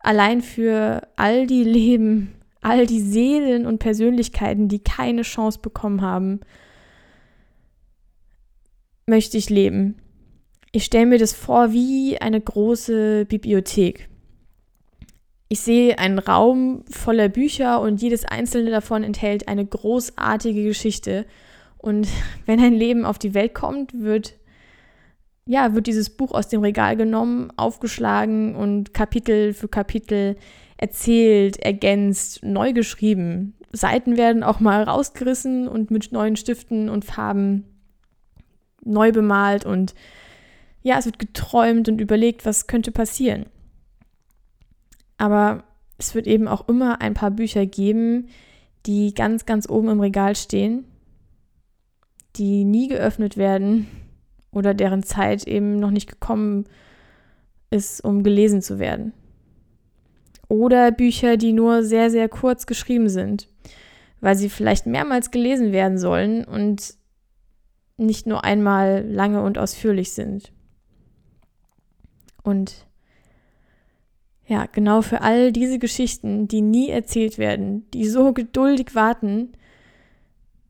Allein 0.00 0.42
für 0.42 1.06
all 1.14 1.46
die 1.46 1.62
Leben, 1.62 2.34
all 2.60 2.86
die 2.86 3.00
Seelen 3.00 3.64
und 3.64 3.78
Persönlichkeiten, 3.78 4.66
die 4.66 4.80
keine 4.80 5.22
Chance 5.22 5.60
bekommen 5.62 6.02
haben, 6.02 6.40
möchte 9.06 9.38
ich 9.38 9.48
leben. 9.48 9.96
Ich 10.72 10.84
stelle 10.84 11.06
mir 11.06 11.18
das 11.18 11.32
vor 11.32 11.72
wie 11.72 12.20
eine 12.20 12.40
große 12.40 13.26
Bibliothek. 13.26 14.08
Ich 15.52 15.60
sehe 15.60 15.98
einen 15.98 16.18
Raum 16.18 16.82
voller 16.88 17.28
Bücher 17.28 17.82
und 17.82 18.00
jedes 18.00 18.24
einzelne 18.24 18.70
davon 18.70 19.04
enthält 19.04 19.48
eine 19.48 19.66
großartige 19.66 20.64
Geschichte. 20.64 21.26
Und 21.76 22.08
wenn 22.46 22.58
ein 22.58 22.72
Leben 22.72 23.04
auf 23.04 23.18
die 23.18 23.34
Welt 23.34 23.52
kommt, 23.52 23.92
wird 23.92 24.38
ja, 25.44 25.74
wird 25.74 25.88
dieses 25.88 26.08
Buch 26.08 26.32
aus 26.32 26.48
dem 26.48 26.62
Regal 26.62 26.96
genommen, 26.96 27.52
aufgeschlagen 27.58 28.56
und 28.56 28.94
Kapitel 28.94 29.52
für 29.52 29.68
Kapitel 29.68 30.36
erzählt, 30.78 31.58
ergänzt, 31.58 32.42
neu 32.42 32.72
geschrieben. 32.72 33.52
Seiten 33.72 34.16
werden 34.16 34.42
auch 34.44 34.58
mal 34.58 34.82
rausgerissen 34.82 35.68
und 35.68 35.90
mit 35.90 36.12
neuen 36.12 36.36
Stiften 36.36 36.88
und 36.88 37.04
Farben 37.04 37.64
neu 38.82 39.12
bemalt 39.12 39.66
und 39.66 39.94
ja, 40.80 40.98
es 40.98 41.04
wird 41.04 41.18
geträumt 41.18 41.90
und 41.90 42.00
überlegt, 42.00 42.46
was 42.46 42.68
könnte 42.68 42.90
passieren. 42.90 43.44
Aber 45.22 45.62
es 45.98 46.16
wird 46.16 46.26
eben 46.26 46.48
auch 46.48 46.66
immer 46.68 47.00
ein 47.00 47.14
paar 47.14 47.30
Bücher 47.30 47.64
geben, 47.64 48.26
die 48.86 49.14
ganz, 49.14 49.46
ganz 49.46 49.68
oben 49.68 49.88
im 49.88 50.00
Regal 50.00 50.34
stehen, 50.34 50.84
die 52.34 52.64
nie 52.64 52.88
geöffnet 52.88 53.36
werden 53.36 53.86
oder 54.50 54.74
deren 54.74 55.04
Zeit 55.04 55.46
eben 55.46 55.78
noch 55.78 55.92
nicht 55.92 56.08
gekommen 56.08 56.64
ist, 57.70 58.02
um 58.02 58.24
gelesen 58.24 58.62
zu 58.62 58.80
werden. 58.80 59.12
Oder 60.48 60.90
Bücher, 60.90 61.36
die 61.36 61.52
nur 61.52 61.84
sehr, 61.84 62.10
sehr 62.10 62.28
kurz 62.28 62.66
geschrieben 62.66 63.08
sind, 63.08 63.46
weil 64.20 64.34
sie 64.34 64.48
vielleicht 64.48 64.86
mehrmals 64.86 65.30
gelesen 65.30 65.70
werden 65.70 65.98
sollen 65.98 66.44
und 66.44 66.94
nicht 67.96 68.26
nur 68.26 68.42
einmal 68.42 69.06
lange 69.08 69.40
und 69.44 69.56
ausführlich 69.56 70.10
sind. 70.14 70.50
Und 72.42 72.88
ja, 74.46 74.66
genau 74.66 75.02
für 75.02 75.20
all 75.20 75.52
diese 75.52 75.78
Geschichten, 75.78 76.48
die 76.48 76.60
nie 76.60 76.90
erzählt 76.90 77.38
werden, 77.38 77.88
die 77.92 78.06
so 78.06 78.32
geduldig 78.32 78.94
warten, 78.94 79.52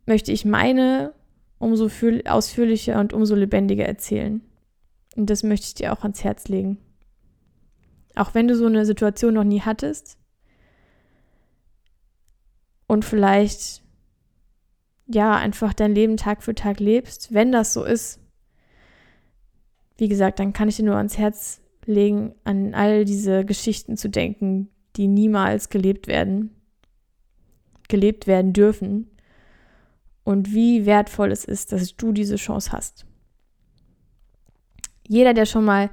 möchte 0.07 0.33
ich 0.33 0.45
meine 0.45 1.14
umso 1.59 1.88
ausführlicher 2.26 2.99
und 2.99 3.12
umso 3.12 3.35
lebendiger 3.35 3.87
erzählen. 3.87 4.43
Und 5.17 5.31
das 5.31 5.43
möchte 5.43 5.67
ich 5.67 5.75
dir 5.75 5.93
auch 5.93 6.02
ans 6.02 6.25
Herz 6.25 6.49
legen. 6.49 6.79
Auch 8.17 8.35
wenn 8.35 8.49
du 8.49 8.57
so 8.57 8.67
eine 8.67 8.85
Situation 8.85 9.35
noch 9.35 9.45
nie 9.45 9.61
hattest 9.61 10.19
und 12.87 13.05
vielleicht 13.05 13.83
ja 15.07 15.37
einfach 15.37 15.73
dein 15.73 15.95
Leben 15.95 16.17
Tag 16.17 16.43
für 16.43 16.55
Tag 16.55 16.81
lebst, 16.81 17.33
wenn 17.33 17.52
das 17.52 17.73
so 17.73 17.85
ist, 17.85 18.21
wie 19.97 20.09
gesagt, 20.09 20.41
dann 20.41 20.52
kann 20.52 20.69
ich 20.69 20.76
dir 20.76 20.85
nur 20.85 20.97
ans 20.97 21.17
Herz 21.17 21.61
legen, 21.87 22.35
an 22.45 22.75
all 22.75 23.05
diese 23.05 23.45
Geschichten 23.45 23.97
zu 23.97 24.09
denken, 24.09 24.69
die 24.97 25.09
niemals 25.09 25.69
gelebt 25.69 26.07
werden, 26.07 26.51
gelebt 27.89 28.27
werden 28.27 28.53
dürfen 28.53 29.11
und 30.25 30.53
wie 30.53 30.87
wertvoll 30.87 31.33
es 31.33 31.45
ist, 31.45 31.73
dass 31.73 31.97
du 31.97 32.12
diese 32.12 32.37
Chance 32.37 32.73
hast. 32.73 33.07
Jeder, 35.09 35.35
der 35.35 35.47
schon 35.47 35.65
mal 35.65 35.91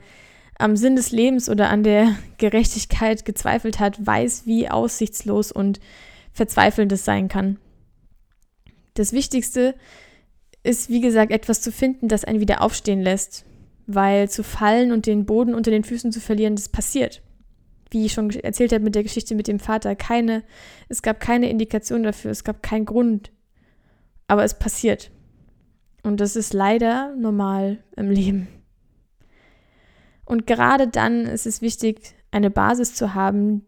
am 0.57 0.75
Sinn 0.75 0.95
des 0.95 1.11
Lebens 1.11 1.49
oder 1.49 1.69
an 1.69 1.83
der 1.83 2.15
Gerechtigkeit 2.37 3.25
gezweifelt 3.25 3.79
hat, 3.79 4.05
weiß, 4.05 4.45
wie 4.45 4.69
aussichtslos 4.69 5.51
und 5.51 5.79
verzweifelnd 6.31 6.91
es 6.91 7.05
sein 7.05 7.27
kann. 7.27 7.57
Das 8.93 9.13
Wichtigste 9.13 9.75
ist, 10.61 10.89
wie 10.89 11.01
gesagt, 11.01 11.31
etwas 11.31 11.61
zu 11.61 11.71
finden, 11.71 12.07
das 12.07 12.25
einen 12.25 12.41
wieder 12.41 12.61
aufstehen 12.61 13.01
lässt, 13.01 13.45
weil 13.91 14.29
zu 14.29 14.43
fallen 14.43 14.91
und 14.91 15.07
den 15.07 15.25
Boden 15.25 15.55
unter 15.55 15.71
den 15.71 15.83
Füßen 15.83 16.11
zu 16.11 16.21
verlieren, 16.21 16.55
das 16.55 16.69
passiert. 16.69 17.23
Wie 17.89 18.05
ich 18.05 18.13
schon 18.13 18.29
erzählt 18.29 18.71
habe 18.71 18.83
mit 18.83 18.93
der 18.93 19.01
Geschichte 19.01 19.33
mit 19.33 19.47
dem 19.47 19.59
Vater, 19.59 19.95
keine, 19.95 20.43
es 20.89 21.01
gab 21.01 21.19
keine 21.19 21.49
Indikation 21.49 22.03
dafür, 22.03 22.29
es 22.29 22.43
gab 22.43 22.61
keinen 22.61 22.85
Grund, 22.85 23.31
aber 24.27 24.43
es 24.43 24.59
passiert. 24.59 25.09
Und 26.03 26.19
das 26.19 26.35
ist 26.35 26.53
leider 26.53 27.15
normal 27.15 27.79
im 27.95 28.11
Leben. 28.11 28.47
Und 30.23 30.45
gerade 30.45 30.87
dann 30.87 31.25
ist 31.25 31.47
es 31.47 31.63
wichtig, 31.63 32.13
eine 32.29 32.51
Basis 32.51 32.93
zu 32.93 33.15
haben, 33.15 33.65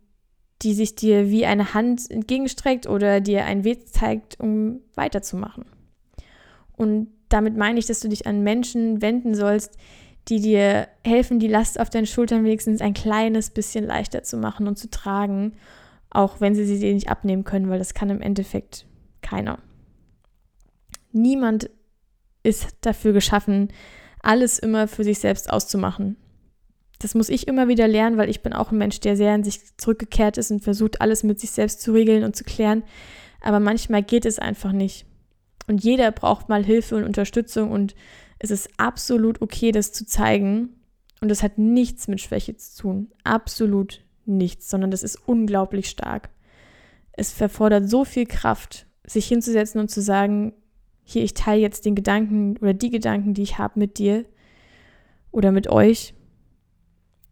die 0.61 0.75
sich 0.75 0.93
dir 0.93 1.31
wie 1.31 1.47
eine 1.47 1.73
Hand 1.73 2.11
entgegenstreckt 2.11 2.85
oder 2.85 3.21
dir 3.21 3.45
einen 3.45 3.63
Weg 3.63 3.89
zeigt, 3.89 4.39
um 4.39 4.81
weiterzumachen. 4.93 5.65
Und 6.77 7.07
damit 7.29 7.57
meine 7.57 7.79
ich, 7.79 7.87
dass 7.87 8.01
du 8.01 8.07
dich 8.07 8.27
an 8.27 8.43
Menschen 8.43 9.01
wenden 9.01 9.33
sollst, 9.33 9.77
die 10.27 10.39
dir 10.39 10.87
helfen, 11.03 11.39
die 11.39 11.47
Last 11.47 11.79
auf 11.79 11.89
deinen 11.89 12.05
Schultern 12.05 12.43
wenigstens 12.43 12.81
ein 12.81 12.93
kleines 12.93 13.49
bisschen 13.49 13.85
leichter 13.85 14.23
zu 14.23 14.37
machen 14.37 14.67
und 14.67 14.77
zu 14.77 14.89
tragen, 14.89 15.53
auch 16.09 16.41
wenn 16.41 16.55
sie 16.55 16.65
sie 16.65 16.79
dir 16.79 16.93
nicht 16.93 17.09
abnehmen 17.09 17.43
können, 17.43 17.69
weil 17.69 17.79
das 17.79 17.93
kann 17.93 18.09
im 18.09 18.21
Endeffekt 18.21 18.85
keiner. 19.21 19.59
Niemand 21.11 21.69
ist 22.43 22.75
dafür 22.81 23.13
geschaffen, 23.13 23.69
alles 24.21 24.59
immer 24.59 24.87
für 24.87 25.03
sich 25.03 25.19
selbst 25.19 25.49
auszumachen. 25.51 26.17
Das 26.99 27.15
muss 27.15 27.29
ich 27.29 27.47
immer 27.47 27.67
wieder 27.67 27.87
lernen, 27.87 28.17
weil 28.17 28.29
ich 28.29 28.43
bin 28.43 28.53
auch 28.53 28.71
ein 28.71 28.77
Mensch, 28.77 28.99
der 28.99 29.17
sehr 29.17 29.33
in 29.33 29.43
sich 29.43 29.75
zurückgekehrt 29.77 30.37
ist 30.37 30.51
und 30.51 30.63
versucht, 30.63 31.01
alles 31.01 31.23
mit 31.23 31.39
sich 31.39 31.51
selbst 31.51 31.81
zu 31.81 31.93
regeln 31.93 32.23
und 32.23 32.35
zu 32.35 32.43
klären. 32.43 32.83
Aber 33.41 33.59
manchmal 33.59 34.03
geht 34.03 34.25
es 34.25 34.37
einfach 34.37 34.71
nicht. 34.71 35.05
Und 35.67 35.83
jeder 35.83 36.11
braucht 36.11 36.49
mal 36.49 36.63
Hilfe 36.63 36.95
und 36.95 37.03
Unterstützung 37.03 37.71
und 37.71 37.95
es 38.43 38.49
ist 38.49 38.69
absolut 38.77 39.39
okay, 39.43 39.71
das 39.71 39.93
zu 39.93 40.03
zeigen. 40.03 40.69
Und 41.21 41.29
das 41.29 41.43
hat 41.43 41.59
nichts 41.59 42.07
mit 42.07 42.19
Schwäche 42.21 42.57
zu 42.57 42.81
tun. 42.81 43.11
Absolut 43.23 44.03
nichts, 44.25 44.67
sondern 44.67 44.89
das 44.89 45.03
ist 45.03 45.27
unglaublich 45.27 45.87
stark. 45.87 46.31
Es 47.11 47.31
verfordert 47.31 47.87
so 47.87 48.03
viel 48.03 48.25
Kraft, 48.25 48.87
sich 49.05 49.27
hinzusetzen 49.27 49.79
und 49.79 49.91
zu 49.91 50.01
sagen, 50.01 50.53
hier, 51.03 51.23
ich 51.23 51.35
teile 51.35 51.61
jetzt 51.61 51.85
den 51.85 51.93
Gedanken 51.93 52.57
oder 52.57 52.73
die 52.73 52.89
Gedanken, 52.89 53.35
die 53.35 53.43
ich 53.43 53.59
habe 53.59 53.77
mit 53.77 53.99
dir 53.99 54.25
oder 55.29 55.51
mit 55.51 55.67
euch 55.67 56.15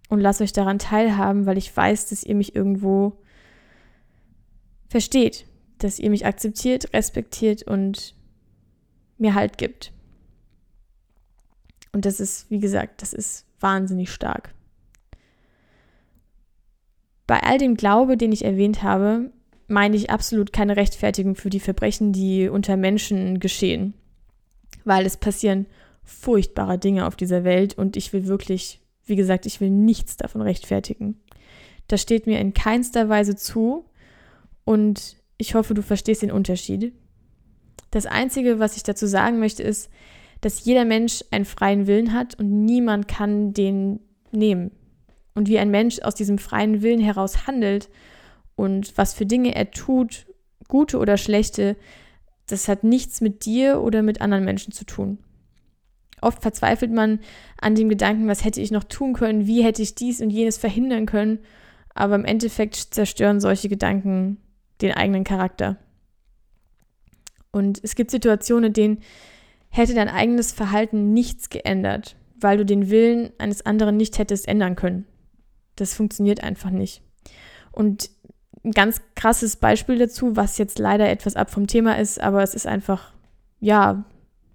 und 0.10 0.19
lasse 0.19 0.43
euch 0.43 0.54
daran 0.54 0.78
teilhaben, 0.78 1.48
weil 1.48 1.58
ich 1.58 1.76
weiß, 1.76 2.10
dass 2.10 2.24
ihr 2.24 2.36
mich 2.36 2.56
irgendwo 2.56 3.19
versteht, 4.89 5.48
dass 5.80 5.98
ihr 5.98 6.12
mich 6.12 6.28
akzeptiert, 6.28 6.93
respektiert 6.93 7.63
und 7.63 8.13
mir 9.17 9.34
Halt 9.34 9.58
gibt. 9.58 9.91
Und 11.91 12.06
das 12.06 12.19
ist, 12.19 12.49
wie 12.49 12.60
gesagt, 12.60 13.02
das 13.02 13.13
ist 13.13 13.45
wahnsinnig 13.60 14.12
stark. 14.12 14.54
Bei 17.28 17.41
all 17.41 17.58
dem 17.58 17.75
Glaube, 17.75 18.17
den 18.17 18.32
ich 18.32 18.43
erwähnt 18.45 18.82
habe, 18.82 19.32
meine 19.67 19.95
ich 19.95 20.10
absolut 20.10 20.52
keine 20.52 20.78
Rechtfertigung 20.78 21.36
für 21.36 21.49
die 21.49 21.60
Verbrechen, 21.60 22.12
die 22.12 22.49
unter 22.49 22.75
Menschen 22.75 23.39
geschehen. 23.39 23.93
Weil 24.84 25.06
es 25.06 25.17
passieren 25.17 25.67
furchtbare 26.04 26.80
Dinge 26.80 27.06
auf 27.06 27.15
dieser 27.15 27.43
Welt 27.43 27.78
und 27.78 27.95
ich 27.95 28.12
will 28.13 28.25
wirklich, 28.25 28.82
wie 29.06 29.15
gesagt, 29.15 29.45
ich 29.45 29.62
will 29.62 29.69
nichts 29.69 30.17
davon 30.17 30.41
rechtfertigen. 30.41 31.19
Das 31.88 32.02
steht 32.02 32.25
mir 32.25 32.39
in 32.39 32.54
keinster 32.54 33.10
Weise 33.10 33.36
zu 33.36 33.86
und 34.65 35.17
ich 35.38 35.54
hoffe, 35.56 35.73
du 35.73 35.84
verstehst 35.84 36.23
den 36.23 36.32
Unterschied. 36.32 36.93
Das 37.91 38.06
Einzige, 38.06 38.60
was 38.60 38.75
ich 38.75 38.84
dazu 38.84 39.08
sagen 39.08 39.39
möchte, 39.39 39.63
ist, 39.63 39.89
dass 40.41 40.63
jeder 40.63 40.86
Mensch 40.86 41.23
einen 41.32 41.45
freien 41.45 41.88
Willen 41.88 42.13
hat 42.13 42.36
und 42.36 42.65
niemand 42.65 43.08
kann 43.08 43.54
den 43.54 43.99
nehmen. 44.32 44.71
Und 45.36 45.47
wie 45.47 45.60
ein 45.60 45.71
Mensch 45.71 45.99
aus 45.99 46.15
diesem 46.15 46.38
freien 46.38 46.82
Willen 46.82 46.99
heraus 46.99 47.47
handelt 47.47 47.89
und 48.56 48.97
was 48.97 49.13
für 49.13 49.25
Dinge 49.25 49.56
er 49.56 49.71
tut, 49.71 50.25
gute 50.67 50.97
oder 50.97 51.17
schlechte, 51.17 51.75
das 52.47 52.67
hat 52.67 52.84
nichts 52.84 53.21
mit 53.21 53.45
dir 53.45 53.82
oder 53.82 54.02
mit 54.02 54.21
anderen 54.21 54.45
Menschen 54.45 54.73
zu 54.73 54.86
tun. 54.86 55.19
Oft 56.21 56.41
verzweifelt 56.41 56.91
man 56.91 57.19
an 57.62 57.75
dem 57.75 57.89
Gedanken, 57.89 58.28
was 58.28 58.43
hätte 58.43 58.62
ich 58.62 58.71
noch 58.71 58.84
tun 58.84 59.13
können, 59.13 59.47
wie 59.47 59.63
hätte 59.63 59.82
ich 59.82 59.95
dies 59.95 60.21
und 60.21 60.30
jenes 60.30 60.58
verhindern 60.58 61.06
können, 61.06 61.39
aber 61.93 62.15
im 62.15 62.25
Endeffekt 62.25 62.75
zerstören 62.75 63.39
solche 63.39 63.69
Gedanken 63.69 64.38
den 64.82 64.93
eigenen 64.93 65.23
Charakter. 65.23 65.78
Und 67.52 67.80
es 67.84 67.95
gibt 67.95 68.12
Situationen, 68.12 68.65
in 68.65 68.73
denen 68.73 68.99
hätte 69.70 69.94
dein 69.94 70.10
eigenes 70.10 70.52
Verhalten 70.52 71.14
nichts 71.14 71.50
geändert, 71.50 72.16
weil 72.40 72.58
du 72.58 72.66
den 72.66 72.90
Willen 72.90 73.32
eines 73.38 73.66
anderen 73.66 73.98
nicht 73.98 74.18
hättest 74.18 74.48
ändern 74.48 74.76
können. 74.76 75.06
Das 75.76 75.94
funktioniert 75.94 76.44
einfach 76.44 76.72
nicht. 76.72 77.02
Und 77.72 78.10
ein 78.64 78.72
ganz 78.72 79.02
krasses 79.16 79.56
Beispiel 79.56 79.98
dazu, 79.98 80.36
was 80.36 80.58
jetzt 80.58 80.80
leider 80.80 81.10
etwas 81.10 81.36
ab 81.36 81.50
vom 81.50 81.68
Thema 81.68 81.98
ist, 81.98 82.20
aber 82.20 82.44
es 82.44 82.54
ist 82.54 82.68
einfach, 82.68 83.14
ja, 83.60 84.04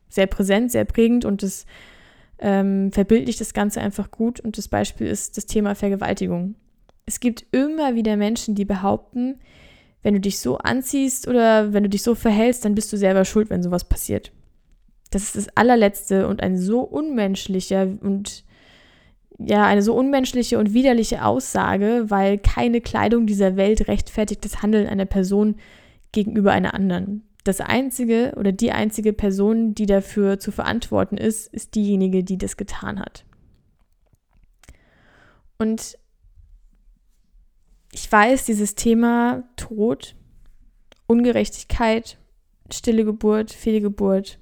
sehr 0.08 0.26
präsent, 0.26 0.70
sehr 0.70 0.84
prägend 0.84 1.24
und 1.24 1.42
es 1.42 1.66
ähm, 2.38 2.92
verbildlicht 2.92 3.40
das 3.40 3.54
Ganze 3.54 3.80
einfach 3.80 4.10
gut. 4.10 4.40
Und 4.40 4.58
das 4.58 4.68
Beispiel 4.68 5.06
ist 5.06 5.36
das 5.36 5.46
Thema 5.46 5.74
Vergewaltigung. 5.74 6.54
Es 7.06 7.20
gibt 7.20 7.46
immer 7.52 7.94
wieder 7.94 8.16
Menschen, 8.16 8.54
die 8.54 8.64
behaupten, 8.64 9.40
wenn 10.02 10.14
du 10.14 10.20
dich 10.20 10.38
so 10.38 10.58
anziehst 10.58 11.26
oder 11.26 11.72
wenn 11.72 11.82
du 11.82 11.88
dich 11.88 12.02
so 12.02 12.14
verhältst, 12.14 12.64
dann 12.64 12.74
bist 12.74 12.92
du 12.92 12.96
selber 12.96 13.24
schuld, 13.24 13.50
wenn 13.50 13.62
sowas 13.62 13.84
passiert. 13.84 14.32
Das 15.14 15.22
ist 15.22 15.36
das 15.36 15.56
allerletzte 15.56 16.26
und 16.26 16.42
ein 16.42 16.58
so 16.58 16.80
unmenschlicher 16.80 17.82
und 18.00 18.44
ja, 19.38 19.64
eine 19.64 19.82
so 19.82 19.94
unmenschliche 19.94 20.58
und 20.58 20.74
widerliche 20.74 21.24
Aussage, 21.24 22.06
weil 22.08 22.38
keine 22.38 22.80
Kleidung 22.80 23.26
dieser 23.26 23.56
Welt 23.56 23.86
rechtfertigt 23.86 24.44
das 24.44 24.60
Handeln 24.62 24.88
einer 24.88 25.06
Person 25.06 25.54
gegenüber 26.10 26.50
einer 26.50 26.74
anderen. 26.74 27.22
Das 27.44 27.60
einzige 27.60 28.32
oder 28.36 28.50
die 28.50 28.72
einzige 28.72 29.12
Person, 29.12 29.74
die 29.74 29.86
dafür 29.86 30.40
zu 30.40 30.50
verantworten 30.50 31.16
ist, 31.16 31.52
ist 31.52 31.76
diejenige, 31.76 32.24
die 32.24 32.38
das 32.38 32.56
getan 32.56 32.98
hat. 32.98 33.24
Und 35.58 35.96
ich 37.92 38.10
weiß, 38.10 38.46
dieses 38.46 38.74
Thema 38.74 39.44
Tod 39.54 40.16
Ungerechtigkeit, 41.06 42.18
stille 42.72 43.04
Geburt, 43.04 43.52
Fehlgeburt 43.52 44.38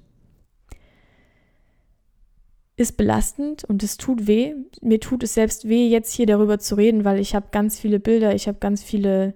ist 2.75 2.97
belastend 2.97 3.63
und 3.65 3.83
es 3.83 3.97
tut 3.97 4.27
weh. 4.27 4.55
Mir 4.81 4.99
tut 4.99 5.23
es 5.23 5.33
selbst 5.35 5.67
weh, 5.67 5.87
jetzt 5.87 6.13
hier 6.13 6.25
darüber 6.25 6.59
zu 6.59 6.75
reden, 6.75 7.05
weil 7.05 7.19
ich 7.19 7.35
habe 7.35 7.47
ganz 7.51 7.79
viele 7.79 7.99
Bilder, 7.99 8.33
ich 8.33 8.47
habe 8.47 8.57
ganz 8.59 8.83
viele 8.83 9.35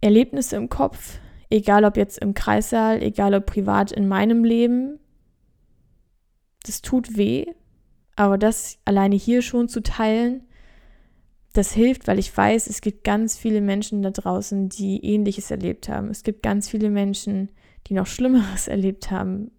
Erlebnisse 0.00 0.56
im 0.56 0.68
Kopf, 0.68 1.18
egal 1.50 1.84
ob 1.84 1.96
jetzt 1.96 2.18
im 2.18 2.34
Kreissaal, 2.34 3.02
egal 3.02 3.34
ob 3.34 3.46
privat 3.46 3.92
in 3.92 4.08
meinem 4.08 4.44
Leben. 4.44 4.98
Das 6.64 6.80
tut 6.80 7.16
weh, 7.16 7.46
aber 8.14 8.38
das 8.38 8.78
alleine 8.84 9.16
hier 9.16 9.42
schon 9.42 9.68
zu 9.68 9.82
teilen, 9.82 10.44
das 11.52 11.72
hilft, 11.72 12.06
weil 12.06 12.18
ich 12.18 12.34
weiß, 12.34 12.66
es 12.66 12.80
gibt 12.80 13.04
ganz 13.04 13.36
viele 13.36 13.60
Menschen 13.60 14.02
da 14.02 14.10
draußen, 14.10 14.68
die 14.68 15.04
ähnliches 15.04 15.50
erlebt 15.50 15.88
haben. 15.88 16.08
Es 16.08 16.22
gibt 16.22 16.42
ganz 16.42 16.68
viele 16.68 16.88
Menschen, 16.88 17.50
die 17.86 17.94
noch 17.94 18.06
Schlimmeres 18.06 18.68
erlebt 18.68 19.10
haben. 19.10 19.50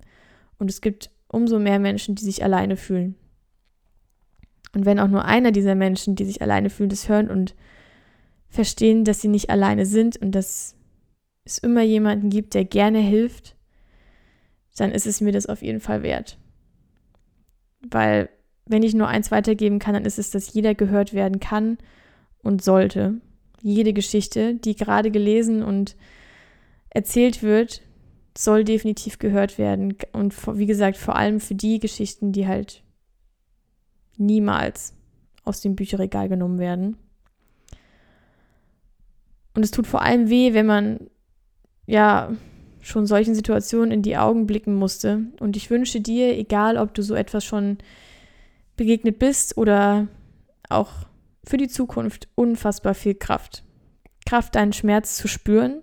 Und 0.57 0.69
es 0.69 0.81
gibt 0.81 1.11
umso 1.33 1.59
mehr 1.59 1.79
Menschen, 1.79 2.15
die 2.15 2.23
sich 2.23 2.43
alleine 2.43 2.77
fühlen. 2.77 3.15
Und 4.73 4.85
wenn 4.85 4.99
auch 4.99 5.07
nur 5.07 5.25
einer 5.25 5.51
dieser 5.51 5.75
Menschen, 5.75 6.15
die 6.15 6.25
sich 6.25 6.41
alleine 6.41 6.69
fühlen, 6.69 6.89
das 6.89 7.09
hören 7.09 7.29
und 7.29 7.55
verstehen, 8.49 9.03
dass 9.03 9.21
sie 9.21 9.27
nicht 9.27 9.49
alleine 9.49 9.85
sind 9.85 10.17
und 10.17 10.31
dass 10.31 10.75
es 11.45 11.57
immer 11.57 11.81
jemanden 11.81 12.29
gibt, 12.29 12.53
der 12.53 12.65
gerne 12.65 12.99
hilft, 12.99 13.55
dann 14.77 14.91
ist 14.91 15.05
es 15.05 15.21
mir 15.21 15.31
das 15.31 15.45
auf 15.45 15.61
jeden 15.61 15.79
Fall 15.79 16.03
wert. 16.03 16.37
Weil 17.81 18.29
wenn 18.65 18.83
ich 18.83 18.93
nur 18.93 19.07
eins 19.07 19.29
weitergeben 19.31 19.79
kann, 19.79 19.93
dann 19.93 20.05
ist 20.05 20.19
es, 20.19 20.31
dass 20.31 20.53
jeder 20.53 20.73
gehört 20.73 21.13
werden 21.13 21.39
kann 21.39 21.77
und 22.41 22.63
sollte. 22.63 23.15
Jede 23.61 23.93
Geschichte, 23.93 24.55
die 24.55 24.75
gerade 24.75 25.11
gelesen 25.11 25.63
und 25.63 25.95
erzählt 26.89 27.43
wird, 27.43 27.81
soll 28.37 28.63
definitiv 28.63 29.19
gehört 29.19 29.57
werden. 29.57 29.95
Und 30.11 30.35
wie 30.57 30.65
gesagt, 30.65 30.97
vor 30.97 31.15
allem 31.15 31.39
für 31.39 31.55
die 31.55 31.79
Geschichten, 31.79 32.31
die 32.31 32.47
halt 32.47 32.83
niemals 34.17 34.93
aus 35.43 35.61
dem 35.61 35.75
Bücherregal 35.75 36.29
genommen 36.29 36.59
werden. 36.59 36.97
Und 39.55 39.63
es 39.63 39.71
tut 39.71 39.85
vor 39.85 40.01
allem 40.01 40.29
weh, 40.29 40.53
wenn 40.53 40.65
man 40.65 41.09
ja 41.85 42.31
schon 42.81 43.05
solchen 43.05 43.35
Situationen 43.35 43.91
in 43.91 44.01
die 44.01 44.17
Augen 44.17 44.47
blicken 44.47 44.75
musste. 44.75 45.27
Und 45.39 45.55
ich 45.55 45.69
wünsche 45.69 46.01
dir, 46.01 46.37
egal 46.37 46.77
ob 46.77 46.93
du 46.93 47.01
so 47.01 47.15
etwas 47.15 47.45
schon 47.45 47.77
begegnet 48.75 49.19
bist 49.19 49.57
oder 49.57 50.07
auch 50.69 50.91
für 51.45 51.57
die 51.57 51.67
Zukunft, 51.67 52.27
unfassbar 52.35 52.93
viel 52.93 53.15
Kraft. 53.15 53.63
Kraft, 54.25 54.55
deinen 54.55 54.73
Schmerz 54.73 55.17
zu 55.17 55.27
spüren, 55.27 55.81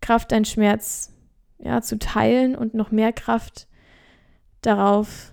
Kraft, 0.00 0.32
deinen 0.32 0.44
Schmerz 0.44 1.12
ja, 1.58 1.80
zu 1.80 1.98
teilen 1.98 2.54
und 2.54 2.74
noch 2.74 2.90
mehr 2.90 3.12
Kraft 3.12 3.68
darauf 4.62 5.32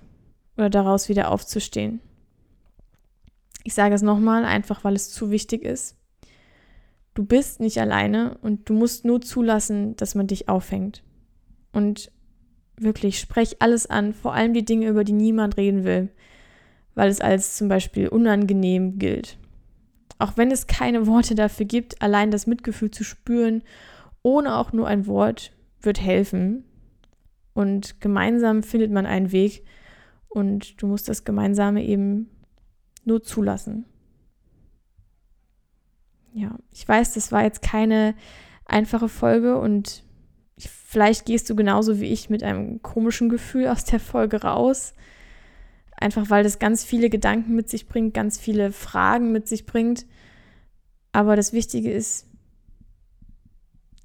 oder 0.57 0.69
daraus 0.69 1.09
wieder 1.09 1.31
aufzustehen. 1.31 1.99
Ich 3.63 3.73
sage 3.73 3.95
es 3.95 4.01
nochmal, 4.01 4.45
einfach 4.45 4.83
weil 4.83 4.95
es 4.95 5.11
zu 5.11 5.31
wichtig 5.31 5.63
ist. 5.63 5.97
Du 7.13 7.23
bist 7.25 7.59
nicht 7.59 7.79
alleine 7.79 8.37
und 8.41 8.69
du 8.69 8.73
musst 8.73 9.05
nur 9.05 9.21
zulassen, 9.21 9.95
dass 9.95 10.15
man 10.15 10.27
dich 10.27 10.49
auffängt. 10.49 11.03
Und 11.71 12.11
wirklich, 12.77 13.19
sprech 13.19 13.61
alles 13.61 13.87
an, 13.87 14.13
vor 14.13 14.33
allem 14.33 14.53
die 14.53 14.65
Dinge, 14.65 14.87
über 14.87 15.03
die 15.03 15.13
niemand 15.13 15.57
reden 15.57 15.83
will, 15.83 16.09
weil 16.95 17.09
es 17.09 17.21
als 17.21 17.55
zum 17.55 17.67
Beispiel 17.67 18.07
unangenehm 18.07 18.99
gilt. 18.99 19.37
Auch 20.19 20.37
wenn 20.37 20.51
es 20.51 20.67
keine 20.67 21.07
Worte 21.07 21.35
dafür 21.35 21.65
gibt, 21.65 22.01
allein 22.01 22.31
das 22.31 22.47
Mitgefühl 22.47 22.91
zu 22.91 23.03
spüren, 23.03 23.63
ohne 24.21 24.57
auch 24.57 24.73
nur 24.73 24.87
ein 24.87 25.05
Wort, 25.05 25.51
wird 25.83 26.01
helfen. 26.01 26.65
Und 27.53 28.01
gemeinsam 28.01 28.63
findet 28.63 28.91
man 28.91 29.05
einen 29.05 29.31
Weg 29.31 29.63
und 30.27 30.81
du 30.81 30.87
musst 30.87 31.07
das 31.07 31.23
Gemeinsame 31.23 31.83
eben 31.83 32.29
nur 33.05 33.21
zulassen. 33.21 33.85
Ja, 36.33 36.57
ich 36.71 36.87
weiß, 36.87 37.13
das 37.13 37.31
war 37.31 37.43
jetzt 37.43 37.61
keine 37.61 38.15
einfache 38.65 39.07
Folge 39.07 39.59
und 39.59 40.03
vielleicht 40.57 41.25
gehst 41.25 41.49
du 41.49 41.55
genauso 41.55 41.99
wie 41.99 42.07
ich 42.07 42.29
mit 42.29 42.41
einem 42.41 42.81
komischen 42.81 43.29
Gefühl 43.29 43.67
aus 43.67 43.85
der 43.85 43.99
Folge 43.99 44.41
raus. 44.41 44.95
Einfach 45.95 46.31
weil 46.31 46.43
das 46.43 46.57
ganz 46.57 46.83
viele 46.83 47.09
Gedanken 47.09 47.53
mit 47.53 47.69
sich 47.69 47.87
bringt, 47.87 48.15
ganz 48.15 48.39
viele 48.39 48.71
Fragen 48.71 49.31
mit 49.31 49.47
sich 49.47 49.67
bringt. 49.67 50.07
Aber 51.11 51.35
das 51.35 51.53
Wichtige 51.53 51.91
ist, 51.91 52.27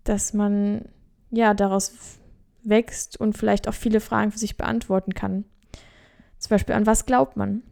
dass 0.04 0.34
man 0.34 0.84
ja, 1.30 1.54
daraus 1.54 2.18
wächst 2.62 3.20
und 3.20 3.36
vielleicht 3.36 3.68
auch 3.68 3.74
viele 3.74 4.00
Fragen 4.00 4.32
für 4.32 4.38
sich 4.38 4.56
beantworten 4.56 5.14
kann. 5.14 5.44
Zum 6.38 6.50
Beispiel, 6.50 6.74
an 6.74 6.86
was 6.86 7.06
glaubt 7.06 7.36
man? 7.36 7.62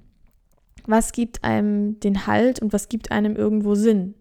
Was 0.87 1.12
gibt 1.12 1.45
einem 1.45 1.99
den 2.01 2.27
Halt 2.27 2.61
und 2.61 2.73
was 2.73 2.88
gibt 2.88 3.11
einem 3.11 3.37
irgendwo 3.37 3.75
Sinn? 3.75 4.14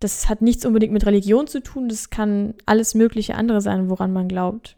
Das 0.00 0.28
hat 0.28 0.42
nichts 0.42 0.64
unbedingt 0.64 0.92
mit 0.92 1.06
Religion 1.06 1.46
zu 1.46 1.60
tun, 1.60 1.88
das 1.88 2.10
kann 2.10 2.54
alles 2.66 2.94
mögliche 2.94 3.34
andere 3.34 3.60
sein, 3.60 3.90
woran 3.90 4.12
man 4.12 4.28
glaubt. 4.28 4.76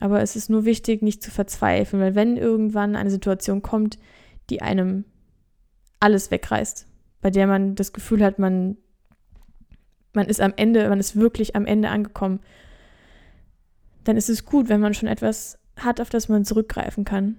Aber 0.00 0.20
es 0.20 0.36
ist 0.36 0.50
nur 0.50 0.64
wichtig, 0.64 1.02
nicht 1.02 1.22
zu 1.22 1.30
verzweifeln, 1.30 2.02
weil 2.02 2.14
wenn 2.14 2.36
irgendwann 2.36 2.94
eine 2.94 3.10
Situation 3.10 3.62
kommt, 3.62 3.98
die 4.50 4.62
einem 4.62 5.04
alles 6.00 6.30
wegreißt, 6.30 6.86
bei 7.20 7.30
der 7.30 7.46
man 7.46 7.74
das 7.74 7.92
Gefühl 7.92 8.22
hat, 8.24 8.38
man 8.38 8.76
man 10.18 10.26
ist 10.26 10.40
am 10.40 10.52
Ende, 10.56 10.88
man 10.88 10.98
ist 10.98 11.14
wirklich 11.14 11.54
am 11.54 11.64
Ende 11.64 11.90
angekommen, 11.90 12.40
dann 14.02 14.16
ist 14.16 14.28
es 14.28 14.44
gut, 14.44 14.68
wenn 14.68 14.80
man 14.80 14.92
schon 14.92 15.08
etwas 15.08 15.60
hat, 15.76 16.00
auf 16.00 16.10
das 16.10 16.28
man 16.28 16.44
zurückgreifen 16.44 17.04
kann. 17.04 17.36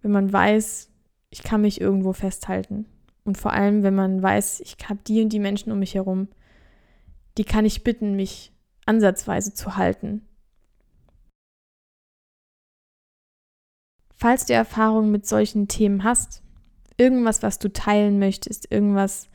Wenn 0.00 0.12
man 0.12 0.32
weiß, 0.32 0.92
ich 1.30 1.42
kann 1.42 1.62
mich 1.62 1.80
irgendwo 1.80 2.12
festhalten. 2.12 2.86
Und 3.24 3.36
vor 3.36 3.52
allem, 3.52 3.82
wenn 3.82 3.96
man 3.96 4.22
weiß, 4.22 4.60
ich 4.60 4.76
habe 4.88 5.00
die 5.08 5.20
und 5.20 5.30
die 5.30 5.40
Menschen 5.40 5.72
um 5.72 5.80
mich 5.80 5.96
herum, 5.96 6.28
die 7.36 7.44
kann 7.44 7.64
ich 7.64 7.82
bitten, 7.82 8.14
mich 8.14 8.52
ansatzweise 8.86 9.52
zu 9.52 9.76
halten. 9.76 10.22
Falls 14.14 14.46
du 14.46 14.52
Erfahrungen 14.52 15.10
mit 15.10 15.26
solchen 15.26 15.66
Themen 15.66 16.04
hast, 16.04 16.44
irgendwas, 16.96 17.42
was 17.42 17.58
du 17.58 17.72
teilen 17.72 18.20
möchtest, 18.20 18.70
irgendwas, 18.70 19.28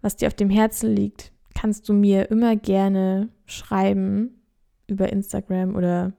was 0.00 0.16
dir 0.16 0.28
auf 0.28 0.34
dem 0.34 0.50
Herzen 0.50 0.94
liegt, 0.94 1.32
kannst 1.54 1.88
du 1.88 1.92
mir 1.92 2.30
immer 2.30 2.56
gerne 2.56 3.28
schreiben 3.46 4.40
über 4.86 5.12
Instagram 5.12 5.74
oder 5.74 6.12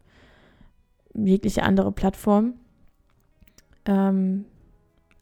jegliche 1.14 1.64
andere 1.64 1.92
Plattform. 1.92 2.54
Ähm, 3.86 4.46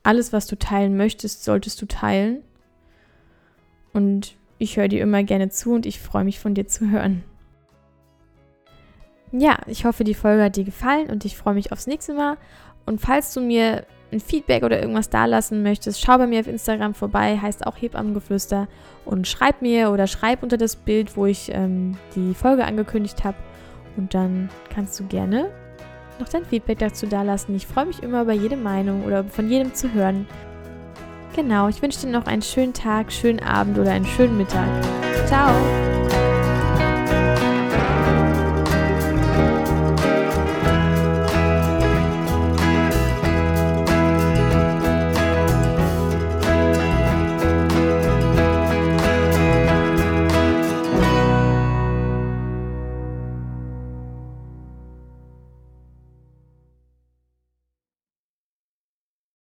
alles, 0.03 0.33
was 0.33 0.47
du 0.47 0.57
teilen 0.57 0.97
möchtest, 0.97 1.43
solltest 1.43 1.81
du 1.81 1.85
teilen. 1.85 2.41
Und 3.93 4.35
ich 4.57 4.77
höre 4.77 4.87
dir 4.87 5.01
immer 5.01 5.23
gerne 5.23 5.49
zu 5.49 5.73
und 5.73 5.85
ich 5.85 5.99
freue 5.99 6.23
mich 6.23 6.39
von 6.39 6.53
dir 6.53 6.67
zu 6.67 6.89
hören. 6.89 7.23
Ja, 9.31 9.59
ich 9.67 9.85
hoffe, 9.85 10.03
die 10.03 10.13
Folge 10.13 10.43
hat 10.43 10.55
dir 10.55 10.63
gefallen 10.63 11.09
und 11.09 11.25
ich 11.25 11.37
freue 11.37 11.53
mich 11.53 11.71
aufs 11.71 11.87
nächste 11.87 12.13
Mal. 12.13 12.37
Und 12.85 13.01
falls 13.01 13.33
du 13.33 13.41
mir 13.41 13.85
ein 14.11 14.19
Feedback 14.19 14.63
oder 14.63 14.79
irgendwas 14.79 15.09
dalassen 15.09 15.63
möchtest, 15.63 16.01
schau 16.01 16.17
bei 16.17 16.27
mir 16.27 16.39
auf 16.39 16.47
Instagram 16.47 16.93
vorbei, 16.93 17.37
heißt 17.41 17.67
auch 17.67 17.75
Hebammengeflüster 17.75 18.67
und 19.05 19.27
schreib 19.27 19.61
mir 19.61 19.91
oder 19.91 20.07
schreib 20.07 20.43
unter 20.43 20.57
das 20.57 20.75
Bild, 20.75 21.17
wo 21.17 21.25
ich 21.25 21.51
ähm, 21.53 21.97
die 22.15 22.33
Folge 22.33 22.65
angekündigt 22.65 23.23
habe 23.23 23.37
und 23.97 24.13
dann 24.13 24.49
kannst 24.73 24.99
du 24.99 25.05
gerne 25.07 25.49
noch 26.19 26.29
dein 26.29 26.45
Feedback 26.45 26.79
dazu 26.79 27.05
dalassen. 27.05 27.55
Ich 27.55 27.67
freue 27.67 27.85
mich 27.85 28.01
immer 28.01 28.21
über 28.21 28.33
jede 28.33 28.57
Meinung 28.57 29.05
oder 29.05 29.23
von 29.23 29.49
jedem 29.49 29.73
zu 29.73 29.93
hören. 29.93 30.27
Genau, 31.35 31.67
ich 31.67 31.81
wünsche 31.81 32.01
dir 32.01 32.11
noch 32.11 32.25
einen 32.25 32.41
schönen 32.41 32.73
Tag, 32.73 33.11
schönen 33.11 33.41
Abend 33.41 33.77
oder 33.77 33.91
einen 33.91 34.05
schönen 34.05 34.37
Mittag. 34.37 34.67
Ciao! 35.27 35.53